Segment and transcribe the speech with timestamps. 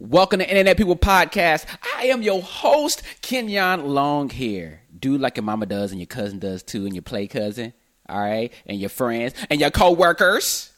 [0.00, 1.66] Welcome to Internet People Podcast.
[1.96, 4.80] I am your host, Kenyon Long here.
[4.98, 7.72] Do like your mama does and your cousin does too, and your play cousin,
[8.08, 10.72] all right, and your friends and your co-workers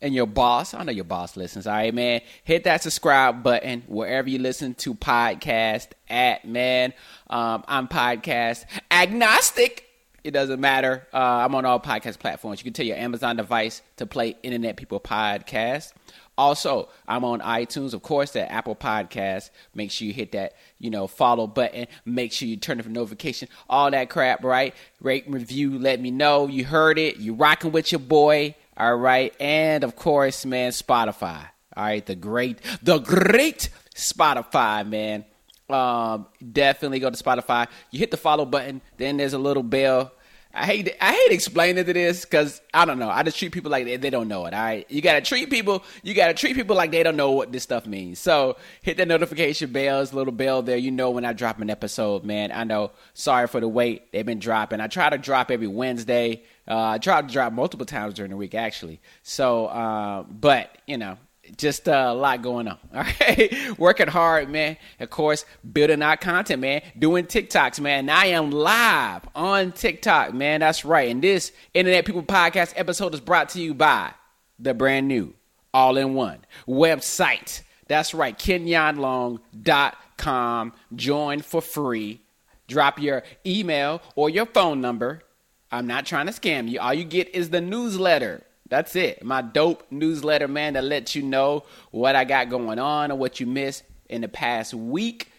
[0.00, 0.72] and your boss.
[0.72, 2.22] I know your boss listens, all right, man.
[2.44, 6.94] Hit that subscribe button wherever you listen to podcast at, man.
[7.28, 9.84] Um, I'm podcast agnostic.
[10.24, 11.06] It doesn't matter.
[11.12, 12.60] Uh, I'm on all podcast platforms.
[12.60, 15.92] You can tell your Amazon device to play Internet People Podcast.
[16.38, 19.50] Also, I'm on iTunes, of course, that Apple Podcast.
[19.74, 21.86] Make sure you hit that, you know, follow button.
[22.06, 23.48] Make sure you turn it on notification.
[23.68, 24.74] All that crap, right?
[25.00, 25.78] Rate review.
[25.78, 27.18] Let me know you heard it.
[27.18, 28.54] You rocking with your boy.
[28.76, 29.34] All right.
[29.38, 31.46] And of course, man, Spotify.
[31.76, 32.04] All right.
[32.04, 35.24] The great, the great Spotify, man.
[35.68, 37.66] Um, definitely go to Spotify.
[37.90, 38.80] You hit the follow button.
[38.96, 40.12] Then there's a little bell
[40.54, 43.08] I hate I hate explaining to this because I don't know.
[43.08, 44.52] I just treat people like they, they don't know it.
[44.52, 45.82] All right, you gotta treat people.
[46.02, 48.18] You gotta treat people like they don't know what this stuff means.
[48.18, 50.76] So hit the notification bells, little bell there.
[50.76, 52.52] You know when I drop an episode, man.
[52.52, 52.90] I know.
[53.14, 54.12] Sorry for the wait.
[54.12, 54.80] They've been dropping.
[54.80, 56.42] I try to drop every Wednesday.
[56.68, 59.00] Uh, I try to drop multiple times during the week actually.
[59.22, 61.16] So, uh, but you know,
[61.56, 62.78] just uh, a lot going on.
[62.94, 64.76] All right, working hard, man.
[65.00, 66.82] Of course, building our content, man.
[66.98, 68.08] Doing TikToks, man.
[68.08, 70.60] I am live on TikTok, man.
[70.60, 71.10] That's right.
[71.10, 74.12] And this Internet People Podcast episode is brought to you by
[74.58, 75.34] the brand new
[75.74, 77.62] all in one website.
[77.88, 80.72] That's right, kenyonlong.com.
[80.94, 82.20] Join for free.
[82.68, 85.22] Drop your email or your phone number.
[85.70, 86.80] I'm not trying to scam you.
[86.80, 89.24] All you get is the newsletter that's it.
[89.24, 93.40] My dope newsletter, man, that lets you know what I got going on or what
[93.40, 95.30] you missed in the past week.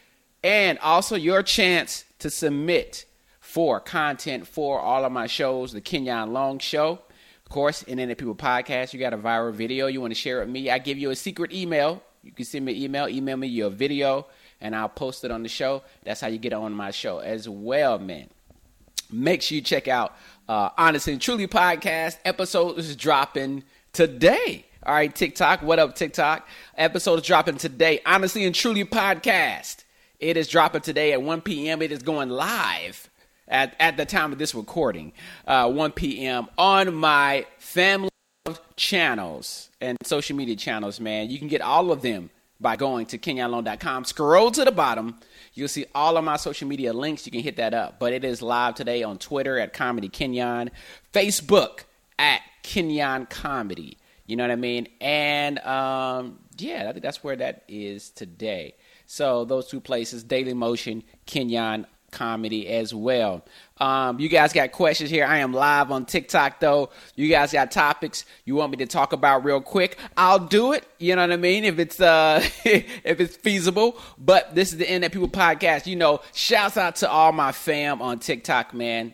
[0.44, 3.06] And also your chance to submit
[3.40, 7.00] for content for all of my shows, the Kenyon Long Show.
[7.46, 10.50] Of course, Internet People Podcast, you got a viral video you want to share with
[10.50, 10.70] me.
[10.70, 12.02] I give you a secret email.
[12.24, 14.28] You can send me an email, email me your video,
[14.62, 15.84] and I'll post it on the show.
[16.04, 18.30] That's how you get on my show as well, man.
[19.14, 20.16] Make sure you check out
[20.50, 23.64] uh, Honest and Truly podcast episode is dropping
[23.94, 24.66] today.
[24.86, 25.62] All right, TikTok.
[25.62, 26.48] What up, TikTok?
[26.78, 28.02] Episode is dropping today.
[28.06, 29.84] Honestly and Truly podcast.
[30.20, 31.82] It is dropping today at 1 p.m.
[31.82, 33.10] It is going live
[33.48, 35.14] at, at the time of this recording,
[35.48, 36.48] uh, 1 p.m.
[36.58, 38.10] on my family
[38.76, 41.30] channels and social media channels, man.
[41.30, 42.30] You can get all of them
[42.60, 44.06] by going to kenyonlong.com.
[44.06, 45.20] Scroll to the bottom
[45.54, 47.26] You'll see all of my social media links.
[47.26, 48.00] You can hit that up.
[48.00, 50.72] But it is live today on Twitter at Comedy Kenyon,
[51.14, 51.82] Facebook
[52.18, 53.98] at Kenyon Comedy.
[54.26, 54.88] You know what I mean?
[55.00, 58.76] And um, yeah, I think that's where that is today.
[59.06, 63.44] So those two places, Daily Motion, Kenyon comedy as well.
[63.78, 65.26] Um, you guys got questions here.
[65.26, 66.92] I am live on TikTok though.
[67.16, 69.98] You guys got topics you want me to talk about real quick.
[70.16, 70.88] I'll do it.
[71.00, 71.66] You know what I mean?
[71.66, 73.98] If it's uh if it's feasible.
[74.18, 75.88] But this is the Internet People podcast.
[75.88, 79.14] You know, shouts out to all my fam on TikTok, man.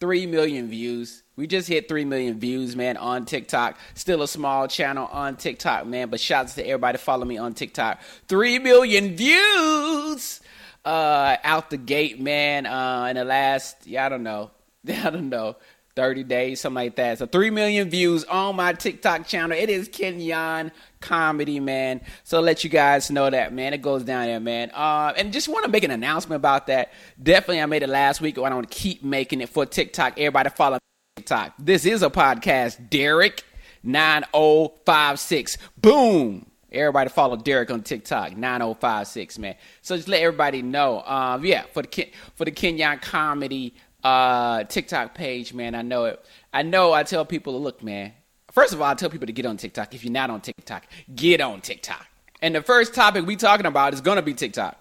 [0.00, 1.22] Three million views.
[1.34, 3.78] We just hit 3 million views, man, on TikTok.
[3.94, 8.02] Still a small channel on TikTok, man, but shouts to everybody follow me on TikTok.
[8.28, 10.41] 3 million views
[10.84, 12.66] uh, out the gate, man.
[12.66, 14.50] Uh, in the last, yeah, I don't know,
[14.88, 15.56] I don't know,
[15.94, 17.18] thirty days, something like that.
[17.18, 19.56] So three million views on my TikTok channel.
[19.56, 22.00] It is Kenyon Comedy, man.
[22.24, 23.74] So let you guys know that, man.
[23.74, 24.70] It goes down there, man.
[24.72, 26.92] Uh, and just want to make an announcement about that.
[27.22, 28.38] Definitely, I made it last week.
[28.38, 30.14] I want to keep making it for TikTok.
[30.18, 30.78] Everybody follow
[31.16, 31.54] TikTok.
[31.58, 33.44] This is a podcast, Derek.
[33.84, 35.58] 9056.
[35.76, 36.51] Boom.
[36.72, 39.56] Everybody follow Derek on TikTok, 9056, man.
[39.82, 41.02] So just let everybody know.
[41.02, 45.74] Um, yeah, for the for the Kenyon comedy uh, TikTok page, man.
[45.74, 46.24] I know it.
[46.52, 48.12] I know I tell people, to look, man.
[48.50, 49.94] First of all, I tell people to get on TikTok.
[49.94, 50.84] If you're not on TikTok,
[51.14, 52.06] get on TikTok.
[52.40, 54.78] And the first topic we talking about is gonna be TikTok.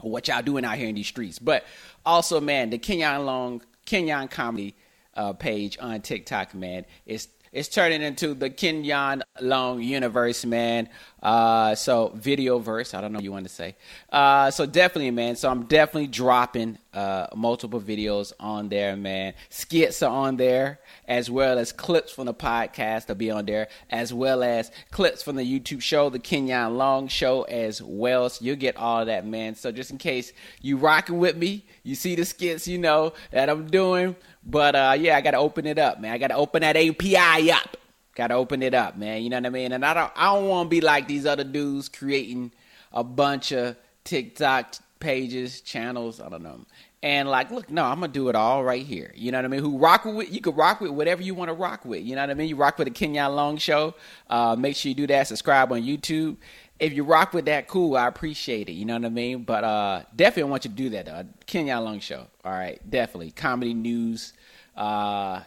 [0.00, 1.38] What y'all doing out here in these streets.
[1.40, 1.64] But
[2.06, 4.76] also, man, the Kenyon Long Kenyon comedy
[5.14, 7.28] uh, page on TikTok, man, is
[7.58, 10.88] it's turning into the Kenyon Long universe, man.
[11.20, 13.74] Uh, so video verse, I don't know what you want to say.
[14.12, 15.34] Uh, so definitely, man.
[15.34, 19.34] So I'm definitely dropping uh, multiple videos on there, man.
[19.50, 20.78] Skits are on there,
[21.08, 25.24] as well as clips from the podcast will be on there, as well as clips
[25.24, 28.30] from the YouTube show, the Kenyon Long Show, as well.
[28.30, 29.56] So you'll get all that, man.
[29.56, 30.32] So just in case
[30.62, 34.14] you rocking with me, you see the skits, you know that I'm doing.
[34.48, 36.12] But uh, yeah, I got to open it up, man.
[36.12, 37.76] I got to open that API up.
[38.14, 39.22] Got to open it up, man.
[39.22, 39.72] You know what I mean?
[39.72, 42.52] And I don't, I don't want to be like these other dudes creating
[42.92, 46.18] a bunch of TikTok pages, channels.
[46.20, 46.64] I don't know.
[47.00, 49.12] And like, look, no, I'm gonna do it all right here.
[49.14, 49.60] You know what I mean?
[49.60, 50.32] Who rock with?
[50.32, 52.02] You can rock with whatever you want to rock with.
[52.02, 52.48] You know what I mean?
[52.48, 53.94] You rock with the Kenyon Long Show.
[54.28, 55.28] Uh, make sure you do that.
[55.28, 56.38] Subscribe on YouTube
[56.80, 57.96] if you rock with that, cool.
[57.96, 58.72] I appreciate it.
[58.72, 59.42] You know what I mean?
[59.42, 61.06] But uh, definitely want you to do that.
[61.06, 61.24] Though.
[61.46, 62.26] Kenyon Long Show.
[62.44, 64.32] All right, definitely comedy news.
[64.78, 65.42] Uh,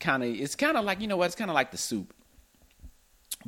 [0.00, 1.26] kind of, it's kind of like you know what?
[1.26, 2.12] It's kind of like the soup,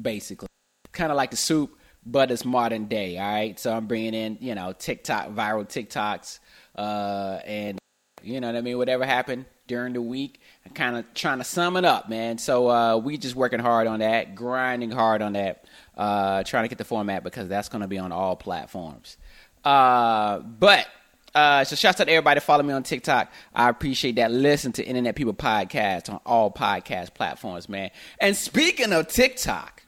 [0.01, 0.49] basically.
[0.93, 1.77] Kind of like the soup,
[2.07, 3.19] but it's modern day.
[3.19, 6.39] All right, so I'm bringing in you know TikTok viral TikToks,
[6.77, 7.79] uh, and
[8.23, 8.79] you know what I mean.
[8.79, 12.39] Whatever happened during the week, I'm kind of trying to sum it up, man.
[12.39, 15.65] So uh, we just working hard on that, grinding hard on that
[15.97, 19.17] uh, trying to get the format because that's going to be on all platforms.
[19.65, 20.87] Uh, but
[21.35, 23.31] uh, so shouts out to everybody follow me on TikTok.
[23.55, 24.31] I appreciate that.
[24.31, 27.91] Listen to Internet People Podcast on all podcast platforms, man.
[28.21, 29.83] And speaking of TikTok,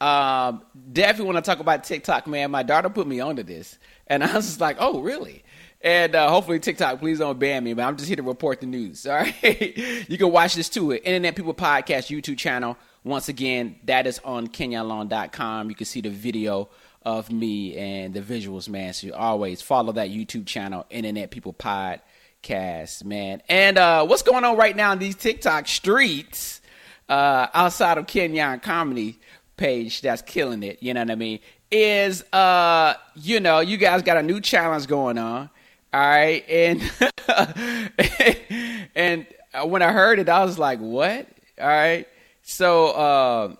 [0.00, 0.62] um,
[0.92, 2.50] definitely want to talk about TikTok, man.
[2.50, 5.42] My daughter put me onto this, and I was just like, oh, really?
[5.82, 8.66] And uh, hopefully TikTok, please don't ban me, but I'm just here to report the
[8.66, 9.06] news.
[9.08, 9.78] All right,
[10.08, 12.76] you can watch this too at Internet People Podcast YouTube channel.
[13.04, 15.68] Once again, that is on kenyonlong.com.
[15.68, 16.68] You can see the video
[17.06, 18.92] of me and the visuals, man.
[18.92, 23.42] So always follow that YouTube channel, Internet People Podcast, man.
[23.48, 26.60] And uh, what's going on right now in these TikTok streets
[27.08, 29.20] uh, outside of Kenyon comedy
[29.56, 31.38] page that's killing it, you know what I mean?
[31.70, 35.48] Is uh, you know, you guys got a new challenge going on.
[35.94, 36.44] All right.
[36.48, 36.82] And
[38.96, 39.26] and
[39.64, 41.28] when I heard it, I was like, what?
[41.60, 42.08] All right.
[42.42, 43.54] So uh,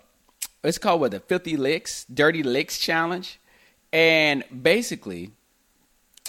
[0.68, 3.38] it's called what the Filthy Licks, Dirty Licks Challenge,
[3.92, 5.30] and basically,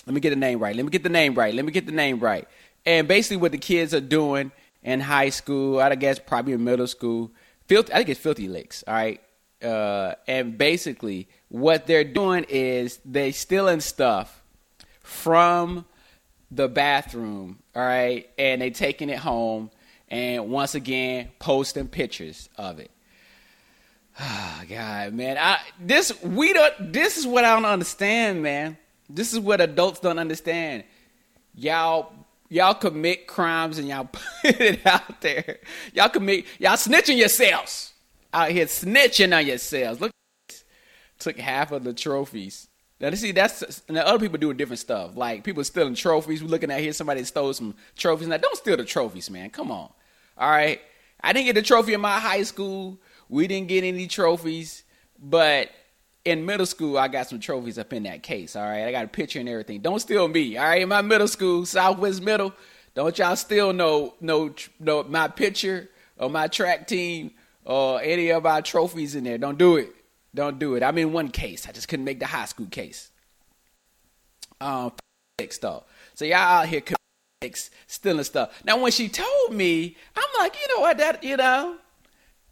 [0.05, 0.75] let me get the name right.
[0.75, 1.53] Let me get the name right.
[1.53, 2.47] Let me get the name right.
[2.85, 4.51] And basically, what the kids are doing
[4.83, 7.31] in high school, I guess probably in middle school,
[7.67, 7.91] filthy.
[7.91, 8.83] I think it's Filthy Licks.
[8.87, 9.21] All right.
[9.61, 14.43] Uh, and basically, what they're doing is they stealing stuff
[15.01, 15.85] from
[16.51, 19.71] the bathroom, all right, and they taking it home
[20.09, 22.91] and once again posting pictures of it.
[24.19, 26.93] Oh, God, man, I this we don't.
[26.93, 28.77] This is what I don't understand, man.
[29.09, 30.83] This is what adults don't understand.
[31.55, 32.13] Y'all,
[32.49, 34.05] y'all commit crimes and y'all
[34.41, 35.59] put it out there.
[35.93, 37.93] Y'all commit, y'all snitching yourselves
[38.33, 40.01] out here, snitching on yourselves.
[40.01, 40.11] Look,
[41.19, 42.67] took half of the trophies.
[42.99, 45.15] Now, see, that's now other people doing different stuff.
[45.15, 46.41] Like people stealing trophies.
[46.41, 48.27] We're looking at here, somebody stole some trophies.
[48.27, 49.51] Now, don't steal the trophies, man.
[49.51, 49.91] Come on.
[50.37, 50.81] All right.
[51.21, 52.99] I didn't get the trophy in my high school.
[53.29, 54.83] We didn't get any trophies,
[55.19, 55.69] but
[56.25, 58.55] in middle school, I got some trophies up in that case.
[58.55, 59.81] All right, I got a picture and everything.
[59.81, 60.57] Don't steal me.
[60.57, 62.53] All right, in my middle school, Southwest Middle,
[62.95, 67.31] don't y'all steal no no no my picture or my track team
[67.63, 69.37] or any of our trophies in there.
[69.37, 69.93] Don't do it.
[70.33, 70.83] Don't do it.
[70.83, 71.67] I'm in one case.
[71.67, 73.11] I just couldn't make the high school case.
[74.59, 74.93] Um,
[75.61, 75.83] though.
[76.15, 76.81] So y'all out here
[77.85, 78.63] stealing stuff.
[78.63, 81.77] Now, when she told me, I'm like, you know what, that you know,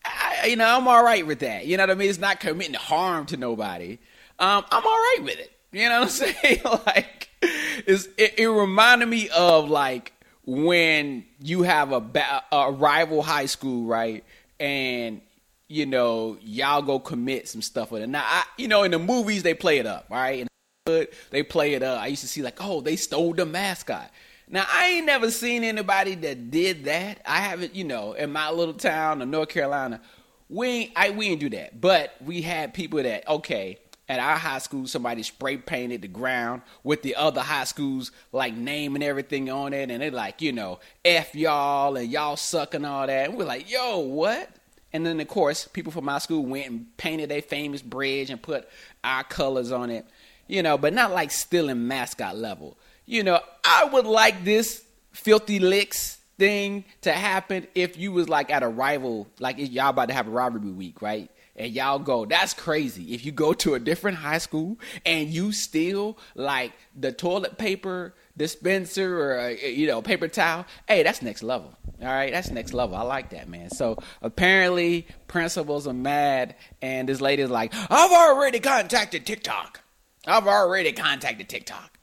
[0.05, 1.65] I, you know, I'm all right with that.
[1.65, 2.09] You know what I mean?
[2.09, 3.97] It's not committing harm to nobody.
[4.39, 5.51] Um, I'm all right with it.
[5.71, 6.61] You know what I'm saying?
[6.85, 10.13] like, it's, it, it reminded me of like
[10.45, 14.23] when you have a, ba- a rival high school, right?
[14.59, 15.21] And
[15.67, 18.07] you know, y'all go commit some stuff with it.
[18.07, 20.41] Now, I, you know, in the movies they play it up, right?
[20.41, 20.47] In
[20.85, 21.99] the they play it up.
[21.99, 24.11] I used to see like, oh, they stole the mascot.
[24.47, 27.19] Now I ain't never seen anybody that did that.
[27.25, 30.01] I haven't, you know, in my little town of North Carolina,
[30.49, 31.81] we ain't, I we didn't do that.
[31.81, 36.61] But we had people that okay, at our high school, somebody spray painted the ground
[36.83, 40.51] with the other high schools like name and everything on it, and they're like, you
[40.51, 43.29] know, f y'all and y'all suck and all that.
[43.29, 44.49] And we're like, yo, what?
[44.93, 48.41] And then of course, people from my school went and painted a famous bridge and
[48.41, 48.69] put
[49.03, 50.05] our colors on it,
[50.47, 54.83] you know, but not like still in mascot level you know, I would like this
[55.11, 60.09] filthy licks thing to happen if you was like at a rival, like y'all about
[60.09, 61.29] to have a rivalry week, right?
[61.57, 63.13] And y'all go, that's crazy.
[63.13, 68.13] If you go to a different high school and you steal like the toilet paper
[68.35, 71.73] dispenser or uh, you know paper towel, hey, that's next level.
[72.01, 72.97] All right, that's next level.
[72.97, 73.69] I like that, man.
[73.69, 79.79] So apparently, principals are mad, and this lady's like, I've already contacted TikTok.
[80.27, 81.94] I've already contacted TikTok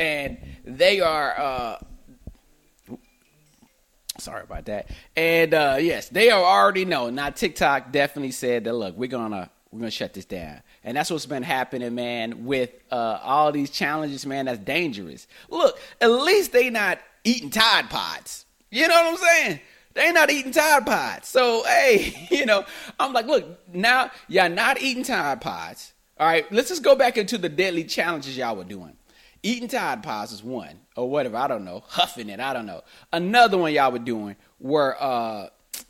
[0.00, 1.76] and they are uh,
[4.18, 4.90] sorry about that.
[5.14, 7.10] And uh, yes, they are already know.
[7.10, 10.62] Now TikTok definitely said that look, we're gonna we're gonna shut this down.
[10.82, 15.28] And that's what's been happening, man, with uh, all these challenges, man, that's dangerous.
[15.50, 18.46] Look, at least they not eating Tide Pods.
[18.70, 19.60] You know what I'm saying?
[19.92, 21.28] They not eating Tide Pods.
[21.28, 22.64] So, hey, you know,
[22.98, 25.92] I'm like, look, now y'all not eating Tide Pods.
[26.18, 28.96] All right, let's just go back into the deadly challenges y'all were doing.
[29.42, 31.36] Eating Tide Pods is one, or whatever.
[31.36, 31.82] I don't know.
[31.86, 32.40] Huffing it.
[32.40, 32.82] I don't know.
[33.12, 35.48] Another one y'all were doing were uh,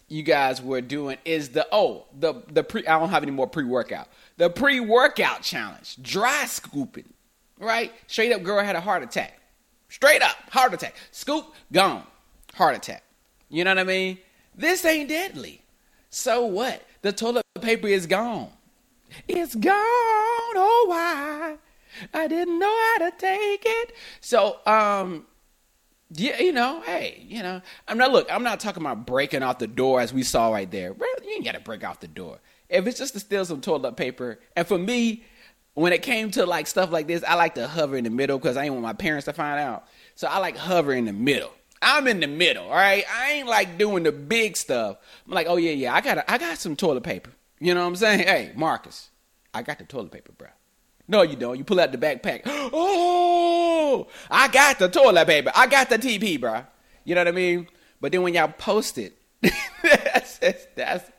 [0.08, 2.86] you guys were doing is the oh the the pre.
[2.86, 4.08] I don't have any more pre workout.
[4.36, 7.12] The pre workout challenge, dry scooping,
[7.58, 7.92] right?
[8.06, 9.40] Straight up, girl had a heart attack.
[9.88, 10.94] Straight up, heart attack.
[11.10, 12.04] Scoop, gone.
[12.54, 13.02] Heart attack.
[13.48, 14.18] You know what I mean?
[14.54, 15.62] This ain't deadly.
[16.10, 16.82] So what?
[17.02, 18.50] The toilet paper is gone.
[19.26, 19.74] It's gone.
[19.74, 21.56] Oh, why?
[22.14, 23.92] I didn't know how to take it.
[24.20, 25.26] So, um,
[26.12, 28.32] yeah, you know, hey, you know, I'm not look.
[28.32, 30.94] I'm not talking about breaking out the door as we saw right there.
[31.22, 32.40] You ain't got to break out the door.
[32.68, 35.24] If it's just to steal some toilet paper, and for me,
[35.74, 38.38] when it came to like stuff like this, I like to hover in the middle
[38.38, 39.86] because I ain't want my parents to find out.
[40.14, 41.52] So I like hover in the middle.
[41.82, 43.04] I'm in the middle, all right.
[43.10, 44.98] I ain't like doing the big stuff.
[45.26, 47.30] I'm like, oh yeah, yeah, I got, I got some toilet paper.
[47.58, 48.20] You know what I'm saying?
[48.20, 49.10] Hey, Marcus,
[49.54, 50.48] I got the toilet paper, bro.
[51.10, 51.58] No, you don't.
[51.58, 52.42] You pull out the backpack.
[52.72, 55.50] Oh, I got the toilet paper.
[55.52, 56.62] I got the TP, bro.
[57.04, 57.66] You know what I mean?
[58.00, 59.16] But then when y'all post it,
[59.82, 61.10] that's, that's, that's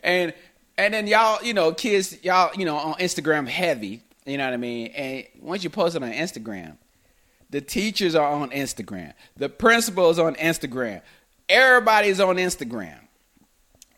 [0.00, 0.32] and
[0.78, 4.02] and then y'all, you know, kids, y'all, you know, on Instagram heavy.
[4.24, 4.86] You know what I mean?
[4.88, 6.76] And once you post it on Instagram,
[7.50, 9.12] the teachers are on Instagram.
[9.36, 11.02] The principal is on Instagram.
[11.48, 13.00] Everybody's on Instagram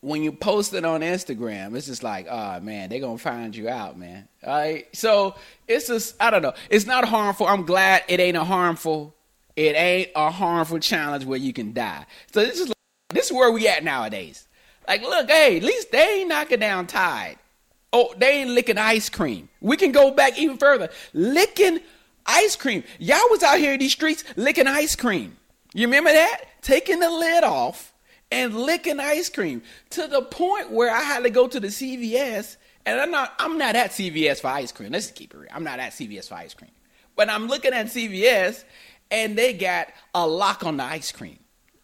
[0.01, 3.69] when you post it on Instagram, it's just like, oh man, they're gonna find you
[3.69, 4.27] out, man.
[4.45, 4.87] All right.
[4.95, 5.35] So
[5.67, 6.53] it's just I don't know.
[6.69, 7.47] It's not harmful.
[7.47, 9.15] I'm glad it ain't a harmful,
[9.55, 12.05] it ain't a harmful challenge where you can die.
[12.31, 12.77] So this is like,
[13.09, 14.47] this is where we at nowadays.
[14.87, 17.37] Like, look, hey, at least they ain't knocking down Tide.
[17.91, 19.49] Oh, they ain't licking ice cream.
[19.59, 20.89] We can go back even further.
[21.13, 21.79] Licking
[22.25, 22.83] ice cream.
[22.99, 25.37] Y'all was out here in these streets licking ice cream.
[25.73, 26.41] You remember that?
[26.61, 27.93] Taking the lid off
[28.31, 32.57] and licking ice cream to the point where I had to go to the CVS.
[32.85, 34.91] And I'm not, I'm not at CVS for ice cream.
[34.91, 35.49] Let's keep it real.
[35.53, 36.71] I'm not at CVS for ice cream.
[37.15, 38.63] But I'm looking at CVS
[39.11, 41.39] and they got a lock on the ice cream.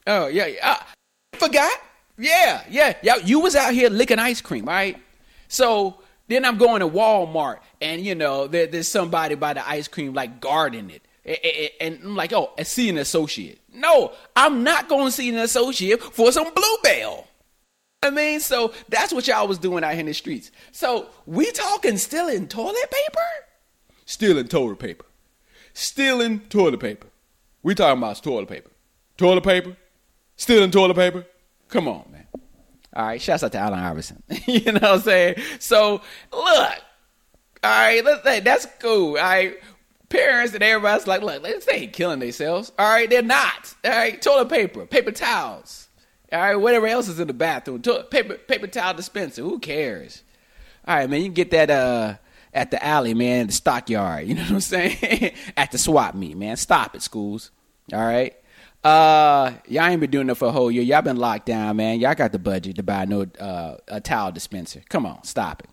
[0.07, 0.71] Oh, yeah, yeah.
[0.71, 1.71] Uh, forgot?
[2.17, 3.15] Yeah, yeah, yeah.
[3.17, 5.01] You was out here licking ice cream, right?
[5.47, 9.87] So then I'm going to Walmart and, you know, there, there's somebody by the ice
[9.87, 11.01] cream like guarding it.
[11.25, 13.59] And I'm like, oh, I see an associate.
[13.73, 17.27] No, I'm not going to see an associate for some Blue Bell.
[18.01, 20.51] I mean, so that's what y'all was doing out here in the streets.
[20.73, 23.21] So we talking stealing toilet paper?
[24.05, 25.05] Stealing toilet paper.
[25.73, 27.07] Stealing toilet paper.
[27.63, 28.71] We talking about toilet paper.
[29.15, 29.77] Toilet paper?
[30.35, 31.25] Stealing toilet paper?
[31.69, 32.27] Come on, man.
[32.95, 34.21] All right, shouts out to Allen Iverson.
[34.45, 35.35] you know what I'm saying?
[35.59, 36.01] So
[36.31, 36.71] look,
[37.63, 39.11] all right, let's say that's cool.
[39.11, 39.55] All right,
[40.13, 42.71] parents and everybody's like, look, they ain't killing themselves.
[42.77, 43.73] All right, they're not.
[43.83, 45.89] All right, toilet paper, paper towels.
[46.31, 49.41] All right, whatever else is in the bathroom, toilet, paper paper towel dispenser.
[49.41, 50.23] Who cares?
[50.87, 52.15] All right, man, you can get that uh
[52.53, 54.27] at the alley, man, the stockyard.
[54.27, 55.33] You know what I'm saying?
[55.57, 56.55] at the swap meet, man.
[56.55, 57.51] Stop it, schools.
[57.91, 58.35] All right.
[58.83, 60.83] Uh, y'all ain't been doing it for a whole year.
[60.83, 61.99] Y'all been locked down, man.
[62.01, 64.83] Y'all got the budget to buy no uh, a towel dispenser.
[64.89, 65.69] Come on, stop it.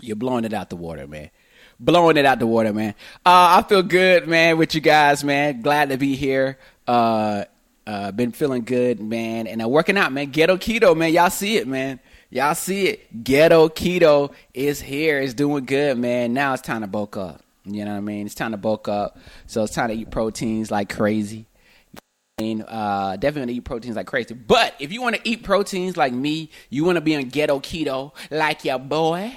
[0.00, 1.30] You're blowing it out the water, man
[1.78, 2.94] blowing it out the water, man.
[3.24, 5.62] Uh, I feel good, man, with you guys, man.
[5.62, 6.58] Glad to be here.
[6.86, 7.44] Uh,
[7.86, 10.30] uh, been feeling good, man, and uh, working out, man.
[10.30, 11.12] Ghetto keto, man.
[11.12, 12.00] Y'all see it, man.
[12.30, 13.24] Y'all see it.
[13.24, 15.20] Ghetto keto is here.
[15.20, 16.32] It's doing good, man.
[16.34, 17.42] Now it's time to bulk up.
[17.64, 18.26] You know what I mean?
[18.26, 19.18] It's time to bulk up.
[19.46, 21.46] So it's time to eat proteins like crazy.
[22.38, 24.34] Uh, definitely eat proteins like crazy.
[24.34, 27.60] But if you want to eat proteins like me, you want to be on ghetto
[27.60, 29.34] keto like your boy.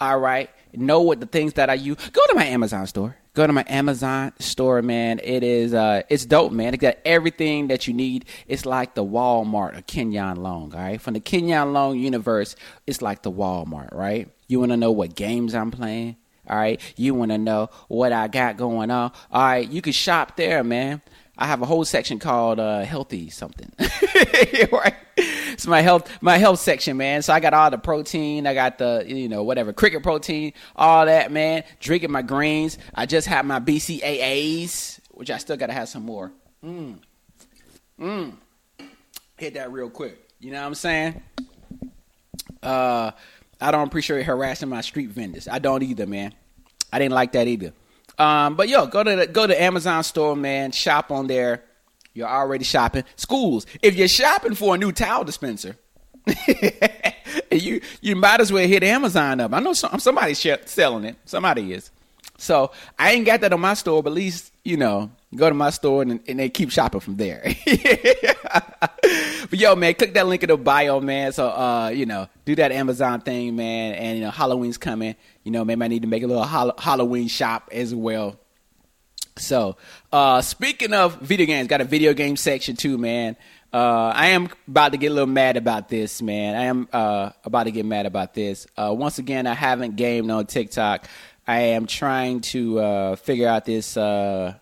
[0.00, 1.96] All right know what the things that I use.
[2.10, 3.16] Go to my Amazon store.
[3.34, 5.20] Go to my Amazon store, man.
[5.22, 6.74] It is uh it's dope, man.
[6.74, 8.24] It got everything that you need.
[8.46, 11.00] It's like the Walmart of Kenyon Long, all right?
[11.00, 14.28] From the Kenyon Long universe, it's like the Walmart, right?
[14.48, 16.16] You wanna know what games I'm playing?
[16.48, 16.80] All right.
[16.96, 19.12] You want to know what I got going on?
[19.30, 19.70] All right.
[19.70, 21.00] You can shop there, man.
[21.40, 23.72] I have a whole section called uh, healthy something.
[24.70, 24.94] right?
[25.16, 27.22] It's my health my health section, man.
[27.22, 31.06] So I got all the protein, I got the you know whatever cricket protein, all
[31.06, 31.64] that, man.
[31.80, 32.76] Drinking my greens.
[32.94, 36.30] I just had my BCAAs, which I still got to have some more.
[36.62, 36.98] Mm.
[37.98, 38.34] Mm.
[39.38, 40.18] Hit that real quick.
[40.40, 41.22] You know what I'm saying?
[42.62, 43.12] Uh,
[43.60, 45.48] I don't appreciate harassing my street vendors.
[45.48, 46.34] I don't either, man.
[46.92, 47.72] I didn't like that either.
[48.20, 50.72] Um, but yo, go to the, go to Amazon store, man.
[50.72, 51.64] Shop on there.
[52.12, 53.04] You're already shopping.
[53.16, 53.64] Schools.
[53.80, 55.76] If you're shopping for a new towel dispenser,
[57.50, 59.54] you you might as well hit Amazon up.
[59.54, 61.16] I know some, somebody's selling it.
[61.24, 61.90] Somebody is.
[62.36, 65.54] So I ain't got that on my store, but at least you know go to
[65.54, 67.42] my store and, and they keep shopping from there.
[67.72, 71.32] but yo, man, click that link in the bio, man.
[71.32, 73.94] So uh, you know, do that Amazon thing, man.
[73.94, 75.14] And you know, Halloween's coming.
[75.44, 78.38] You know, maybe I need to make a little Halloween shop as well.
[79.36, 79.76] So,
[80.12, 83.36] uh, speaking of video games, got a video game section too, man.
[83.72, 86.56] Uh, I am about to get a little mad about this, man.
[86.56, 88.66] I am uh, about to get mad about this.
[88.76, 91.06] Uh, once again, I haven't gamed on TikTok.
[91.46, 94.54] I am trying to uh, figure out this uh,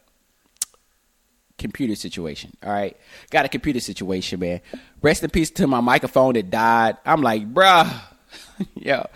[1.59, 2.57] computer situation.
[2.65, 2.97] All right,
[3.31, 4.61] got a computer situation, man.
[5.03, 6.97] Rest in peace to my microphone that died.
[7.05, 7.93] I'm like, bruh.
[8.75, 9.07] Yo,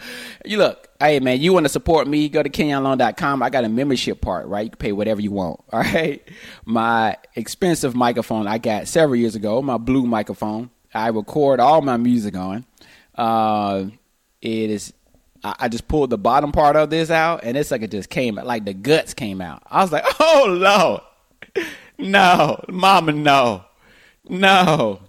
[0.44, 2.28] you look, hey man, you want to support me?
[2.28, 3.42] Go to kenyonlong.com.
[3.42, 4.64] I got a membership part, right?
[4.64, 5.60] You can pay whatever you want.
[5.72, 6.26] All right.
[6.64, 10.70] My expensive microphone I got several years ago, my blue microphone.
[10.94, 12.66] I record all my music on.
[13.14, 13.86] Uh,
[14.40, 14.92] it is.
[15.44, 18.36] I, just pulled the bottom part of this out, and it's like it just came
[18.36, 19.64] like the guts came out.
[19.68, 21.00] I was like, oh lord,
[22.02, 23.64] no, mama, no,
[24.28, 25.00] no.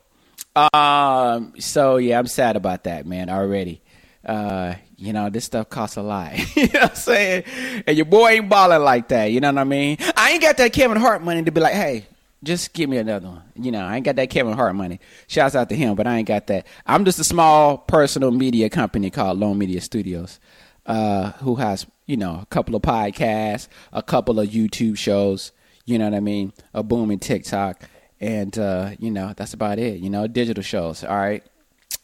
[0.56, 1.54] Um.
[1.60, 3.30] So yeah, I'm sad about that, man.
[3.30, 3.84] Already
[4.26, 6.38] uh, you know, this stuff costs a lot.
[6.56, 7.44] you know what I'm saying?
[7.86, 9.26] And your boy ain't balling like that.
[9.26, 9.98] You know what I mean?
[10.16, 12.06] I ain't got that Kevin Hart money to be like, hey,
[12.44, 13.44] just give me another one.
[13.56, 15.00] You know, I ain't got that Kevin Hart money.
[15.28, 16.68] Shouts out to him, but I ain't got that.
[16.86, 20.40] I'm just a small personal media company called Lone Media Studios,
[20.86, 25.52] uh, who has, you know, a couple of podcasts, a couple of YouTube shows,
[25.86, 26.54] you know what I mean?
[26.74, 27.90] A booming TikTok.
[28.20, 30.00] And, uh, you know, that's about it.
[30.00, 31.04] You know, digital shows.
[31.04, 31.44] All right.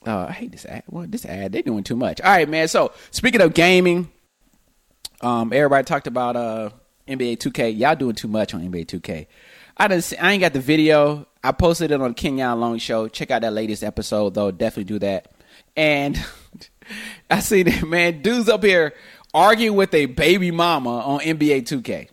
[0.06, 0.84] Uh, I hate this ad.
[0.88, 2.22] Well, this ad, they're doing too much.
[2.22, 2.68] All right, man.
[2.68, 4.10] So speaking of gaming,
[5.22, 6.70] um, everybody talked about uh
[7.08, 7.78] NBA 2K.
[7.78, 9.28] Y'all doing too much on NBA 2K.
[9.76, 10.14] I didn't.
[10.22, 11.28] I ain't got the video.
[11.44, 13.08] I posted it on Kenyon Long Show.
[13.08, 14.52] Check out that latest episode though.
[14.52, 15.32] Definitely do that.
[15.76, 16.18] And
[17.30, 18.94] I see that man, dudes up here
[19.34, 22.10] arguing with a baby mama on NBA 2K.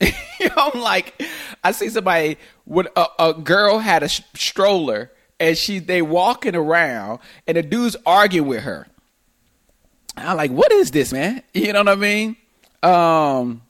[0.56, 1.22] I'm like,
[1.62, 7.20] I see somebody with a, a girl had a stroller and she they walking around
[7.46, 8.86] and the dude's arguing with her.
[10.16, 11.42] I'm like, what is this, man?
[11.54, 12.36] You know what I mean?
[12.82, 13.62] Um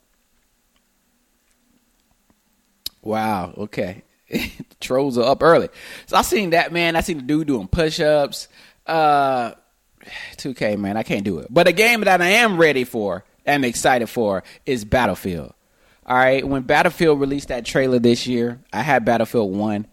[3.03, 4.03] Wow, okay.
[4.81, 5.69] Trolls are up early.
[6.07, 6.97] So I seen that man.
[6.97, 8.49] I seen the dude doing push ups.
[8.87, 9.53] Uh
[10.37, 11.49] 2K, man, I can't do it.
[11.51, 15.53] But a game that I am ready for, I'm excited for, is Battlefield.
[16.09, 19.87] All right, when Battlefield released that trailer this year, I had Battlefield 1.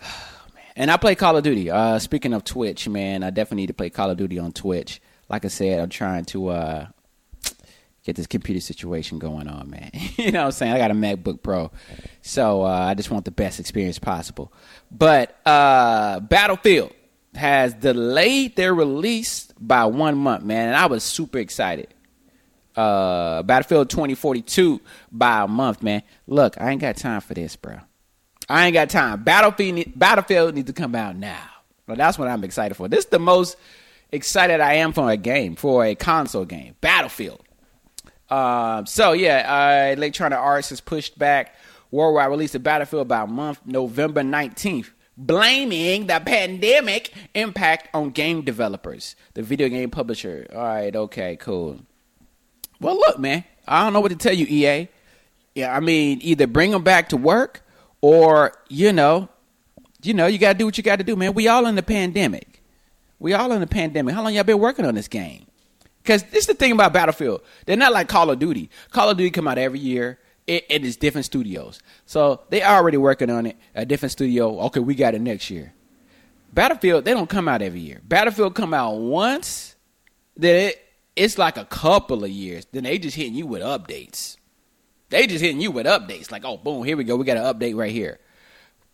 [0.76, 1.68] And I play Call of Duty.
[1.68, 5.02] Uh, speaking of Twitch, man, I definitely need to play Call of Duty on Twitch.
[5.28, 6.86] Like I said, I'm trying to uh,
[8.04, 9.90] get this computer situation going on, man.
[10.16, 10.72] you know what I'm saying?
[10.72, 11.70] I got a MacBook Pro.
[12.22, 14.54] So uh, I just want the best experience possible.
[14.90, 16.94] But uh, Battlefield
[17.34, 20.68] has delayed their release by one month, man.
[20.68, 21.92] And I was super excited.
[22.76, 24.80] Uh, Battlefield 2042
[25.10, 26.02] by a month, man.
[26.26, 27.78] Look, I ain't got time for this, bro.
[28.48, 29.22] I ain't got time.
[29.22, 31.48] Battlefield Battlefield needs to come out now.
[31.86, 32.88] But that's what I'm excited for.
[32.88, 33.56] This is the most
[34.12, 36.76] excited I am for a game, for a console game.
[36.80, 37.42] Battlefield.
[38.28, 41.54] Um, so yeah, uh, Electronic Arts has pushed back
[41.90, 48.42] worldwide release of Battlefield by a month, November 19th, blaming the pandemic impact on game
[48.42, 50.46] developers, the video game publisher.
[50.52, 51.80] All right, okay, cool.
[52.80, 54.88] Well, look, man, I don't know what to tell you, EA.
[55.54, 57.62] Yeah, I mean, either bring them back to work
[58.00, 59.28] or you know,
[60.02, 61.34] you know, you got to do what you got to do, man.
[61.34, 62.62] We all in the pandemic.
[63.18, 64.14] We all in the pandemic.
[64.14, 65.46] How long y'all been working on this game?
[66.02, 67.42] Because this is the thing about Battlefield.
[67.66, 68.70] They're not like Call of Duty.
[68.90, 70.18] Call of Duty come out every year.
[70.46, 71.80] It, is different studios.
[72.06, 73.56] So they already working on it.
[73.74, 74.58] A different studio.
[74.62, 75.72] Okay, we got it next year.
[76.52, 78.00] Battlefield, they don't come out every year.
[78.02, 79.76] Battlefield come out once.
[80.36, 80.89] Then it,
[81.20, 82.66] it's like a couple of years.
[82.72, 84.38] Then they just hitting you with updates.
[85.10, 86.30] They just hitting you with updates.
[86.30, 87.16] Like, oh, boom, here we go.
[87.16, 88.18] We got an update right here.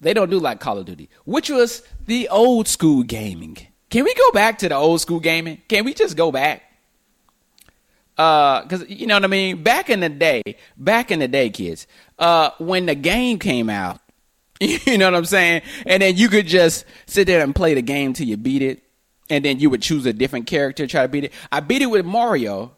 [0.00, 3.56] They don't do like Call of Duty, which was the old school gaming.
[3.90, 5.62] Can we go back to the old school gaming?
[5.68, 6.62] Can we just go back?
[8.18, 9.62] Uh, cause you know what I mean?
[9.62, 10.42] Back in the day,
[10.76, 11.86] back in the day, kids,
[12.18, 14.00] uh, when the game came out,
[14.60, 15.62] you know what I'm saying?
[15.86, 18.82] And then you could just sit there and play the game till you beat it.
[19.28, 21.32] And then you would choose a different character, try to beat it.
[21.50, 22.76] I beat it with Mario.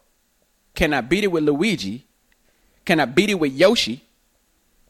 [0.75, 2.07] Can I beat it with Luigi?
[2.85, 4.05] Can I beat it with Yoshi?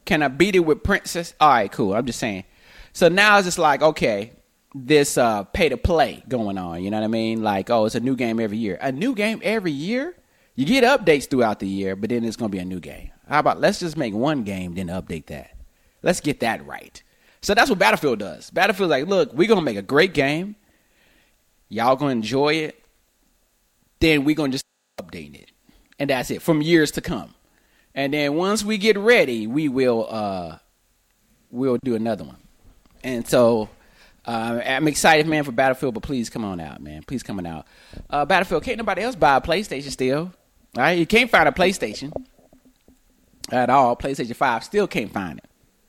[0.05, 1.33] Can I beat it with Princess?
[1.39, 1.93] All right, cool.
[1.93, 2.45] I'm just saying.
[2.93, 4.31] So now it's just like, okay,
[4.73, 6.83] this uh, pay to play going on.
[6.83, 7.43] You know what I mean?
[7.43, 8.77] Like, oh, it's a new game every year.
[8.81, 10.15] A new game every year?
[10.55, 13.11] You get updates throughout the year, but then it's going to be a new game.
[13.27, 15.55] How about let's just make one game, then update that?
[16.01, 17.01] Let's get that right.
[17.41, 18.49] So that's what Battlefield does.
[18.49, 20.55] Battlefield's like, look, we're going to make a great game.
[21.69, 22.83] Y'all to enjoy it.
[23.99, 24.65] Then we're going to just
[25.01, 25.51] update it.
[25.97, 27.35] And that's it from years to come.
[27.93, 30.57] And then once we get ready, we will uh,
[31.51, 32.37] we'll do another one.
[33.03, 33.69] And so
[34.25, 35.93] uh, I'm excited, man, for Battlefield.
[35.95, 37.03] But please come on out, man.
[37.03, 37.67] Please come on out.
[38.09, 38.63] Uh, Battlefield.
[38.63, 40.31] Can't nobody else buy a PlayStation still.
[40.77, 42.13] All right, you can't find a PlayStation
[43.51, 43.95] at all.
[43.95, 45.45] PlayStation Five still can't find it.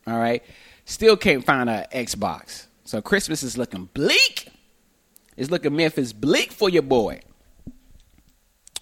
[0.07, 0.43] All right.
[0.85, 2.67] Still can't find a Xbox.
[2.85, 4.40] So Christmas is looking bleak.
[5.41, 7.23] It's looking Memphis Bleek for your boy.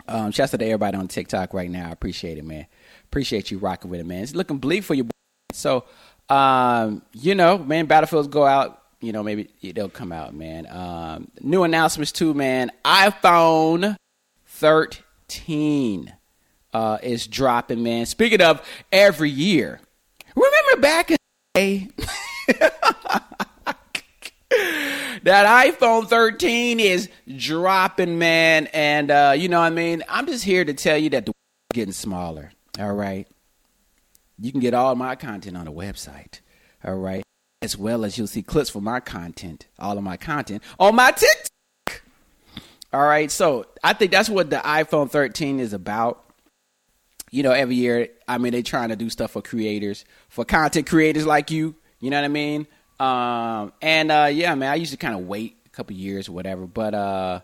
[0.09, 1.89] Um, shouts out to everybody on TikTok right now.
[1.89, 2.67] I appreciate it, man.
[3.05, 4.25] Appreciate you rocking with it, man.
[4.25, 5.11] It's looking bleak for your boy.
[5.53, 5.85] So,
[6.29, 8.83] um, you know, man, Battlefields go out.
[9.01, 10.67] You know, maybe they'll come out, man.
[10.67, 12.73] Um, new announcements too, man.
[12.85, 13.95] iPhone
[14.47, 16.13] 13
[16.75, 18.05] uh, is dropping, man.
[18.05, 19.79] Speaking of every year,
[20.35, 21.19] remember back in
[21.55, 21.89] the day
[24.51, 28.67] that iPhone 13 is dropping, man.
[28.69, 31.33] And uh, you know, what I mean, I'm just here to tell you that the
[31.75, 32.53] getting smaller.
[32.79, 33.27] All right,
[34.39, 36.41] you can get all my content on the website.
[36.85, 37.23] All right,
[37.61, 41.11] as well as you'll see clips from my content, all of my content on my
[41.11, 42.03] TikTok.
[42.93, 46.25] All right, so I think that's what the iPhone 13 is about.
[47.31, 50.87] You know, every year, I mean, they're trying to do stuff for creators, for content
[50.87, 51.75] creators like you.
[52.01, 52.67] You know what I mean?
[53.01, 56.33] Um, and uh, yeah, man, I used to kind of wait a couple years or
[56.33, 57.41] whatever, but uh,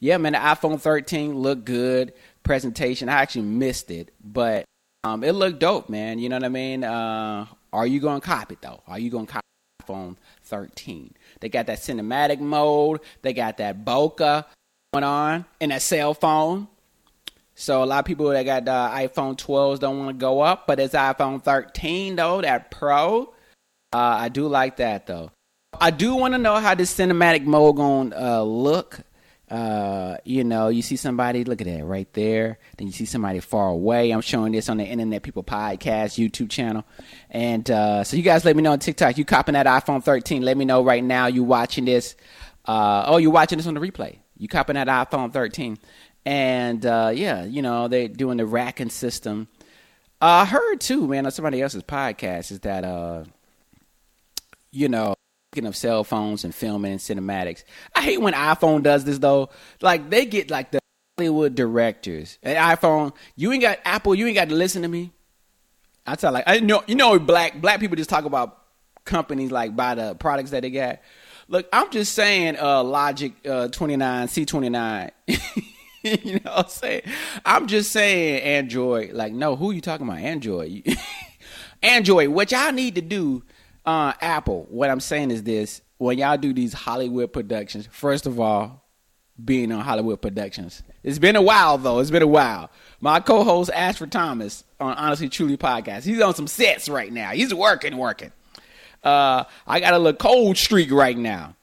[0.00, 2.12] yeah, man, the iPhone 13 looked good.
[2.42, 4.64] Presentation, I actually missed it, but
[5.04, 6.18] um, it looked dope, man.
[6.18, 6.84] You know what I mean?
[6.84, 8.80] Uh, are you gonna cop it though?
[8.86, 9.42] Are you gonna cop
[9.82, 11.14] iPhone 13?
[11.40, 13.00] They got that cinematic mode.
[13.22, 14.44] They got that bokeh
[14.92, 16.68] going on in that cell phone.
[17.54, 20.66] So a lot of people that got the iPhone 12s don't want to go up,
[20.66, 23.34] but it's iPhone 13 though, that Pro.
[23.92, 25.30] Uh, I do like that though.
[25.80, 29.00] I do want to know how this cinematic mode to uh, look.
[29.50, 32.58] Uh, you know, you see somebody, look at that right there.
[32.76, 34.10] Then you see somebody far away.
[34.10, 36.84] I'm showing this on the Internet People Podcast YouTube channel.
[37.30, 39.16] And uh, so you guys let me know on TikTok.
[39.16, 40.42] You copping that iPhone 13.
[40.42, 42.14] Let me know right now you watching this.
[42.66, 44.18] Uh, oh, you're watching this on the replay.
[44.36, 45.78] You copping that iPhone 13.
[46.26, 49.48] And uh, yeah, you know, they're doing the racking system.
[50.20, 53.24] I heard too, man, on somebody else's podcast is that uh
[54.70, 55.14] you know,
[55.52, 59.50] speaking of cell phones and filming and cinematics, I hate when iPhone does this though.
[59.80, 60.80] Like they get like the
[61.16, 63.14] Hollywood directors and iPhone.
[63.36, 64.14] You ain't got Apple.
[64.14, 65.12] You ain't got to listen to me.
[66.06, 68.62] I tell like I know you know black black people just talk about
[69.04, 71.00] companies like by the products that they got.
[71.50, 75.10] Look, I'm just saying, uh, Logic uh, 29, C29.
[76.02, 77.02] you know what I'm saying?
[77.44, 79.12] I'm just saying Android.
[79.12, 80.20] Like, no, who you talking about?
[80.20, 80.86] Android.
[81.82, 83.42] Android, what y'all need to do
[83.88, 88.38] uh, Apple, what I'm saying is this: when y'all do these Hollywood productions, first of
[88.38, 88.84] all,
[89.42, 91.98] being on Hollywood productions, it's been a while though.
[92.00, 92.70] It's been a while.
[93.00, 97.30] My co-host Ashford Thomas on Honestly Truly podcast, he's on some sets right now.
[97.30, 98.30] He's working, working.
[99.02, 101.54] Uh, I got a little cold streak right now,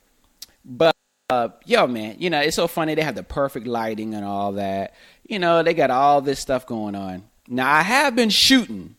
[0.66, 0.96] but
[1.30, 2.96] uh, yo, man, you know it's so funny.
[2.96, 4.96] They have the perfect lighting and all that.
[5.30, 7.26] You know they got all this stuff going on.
[7.48, 8.96] Now I have been shooting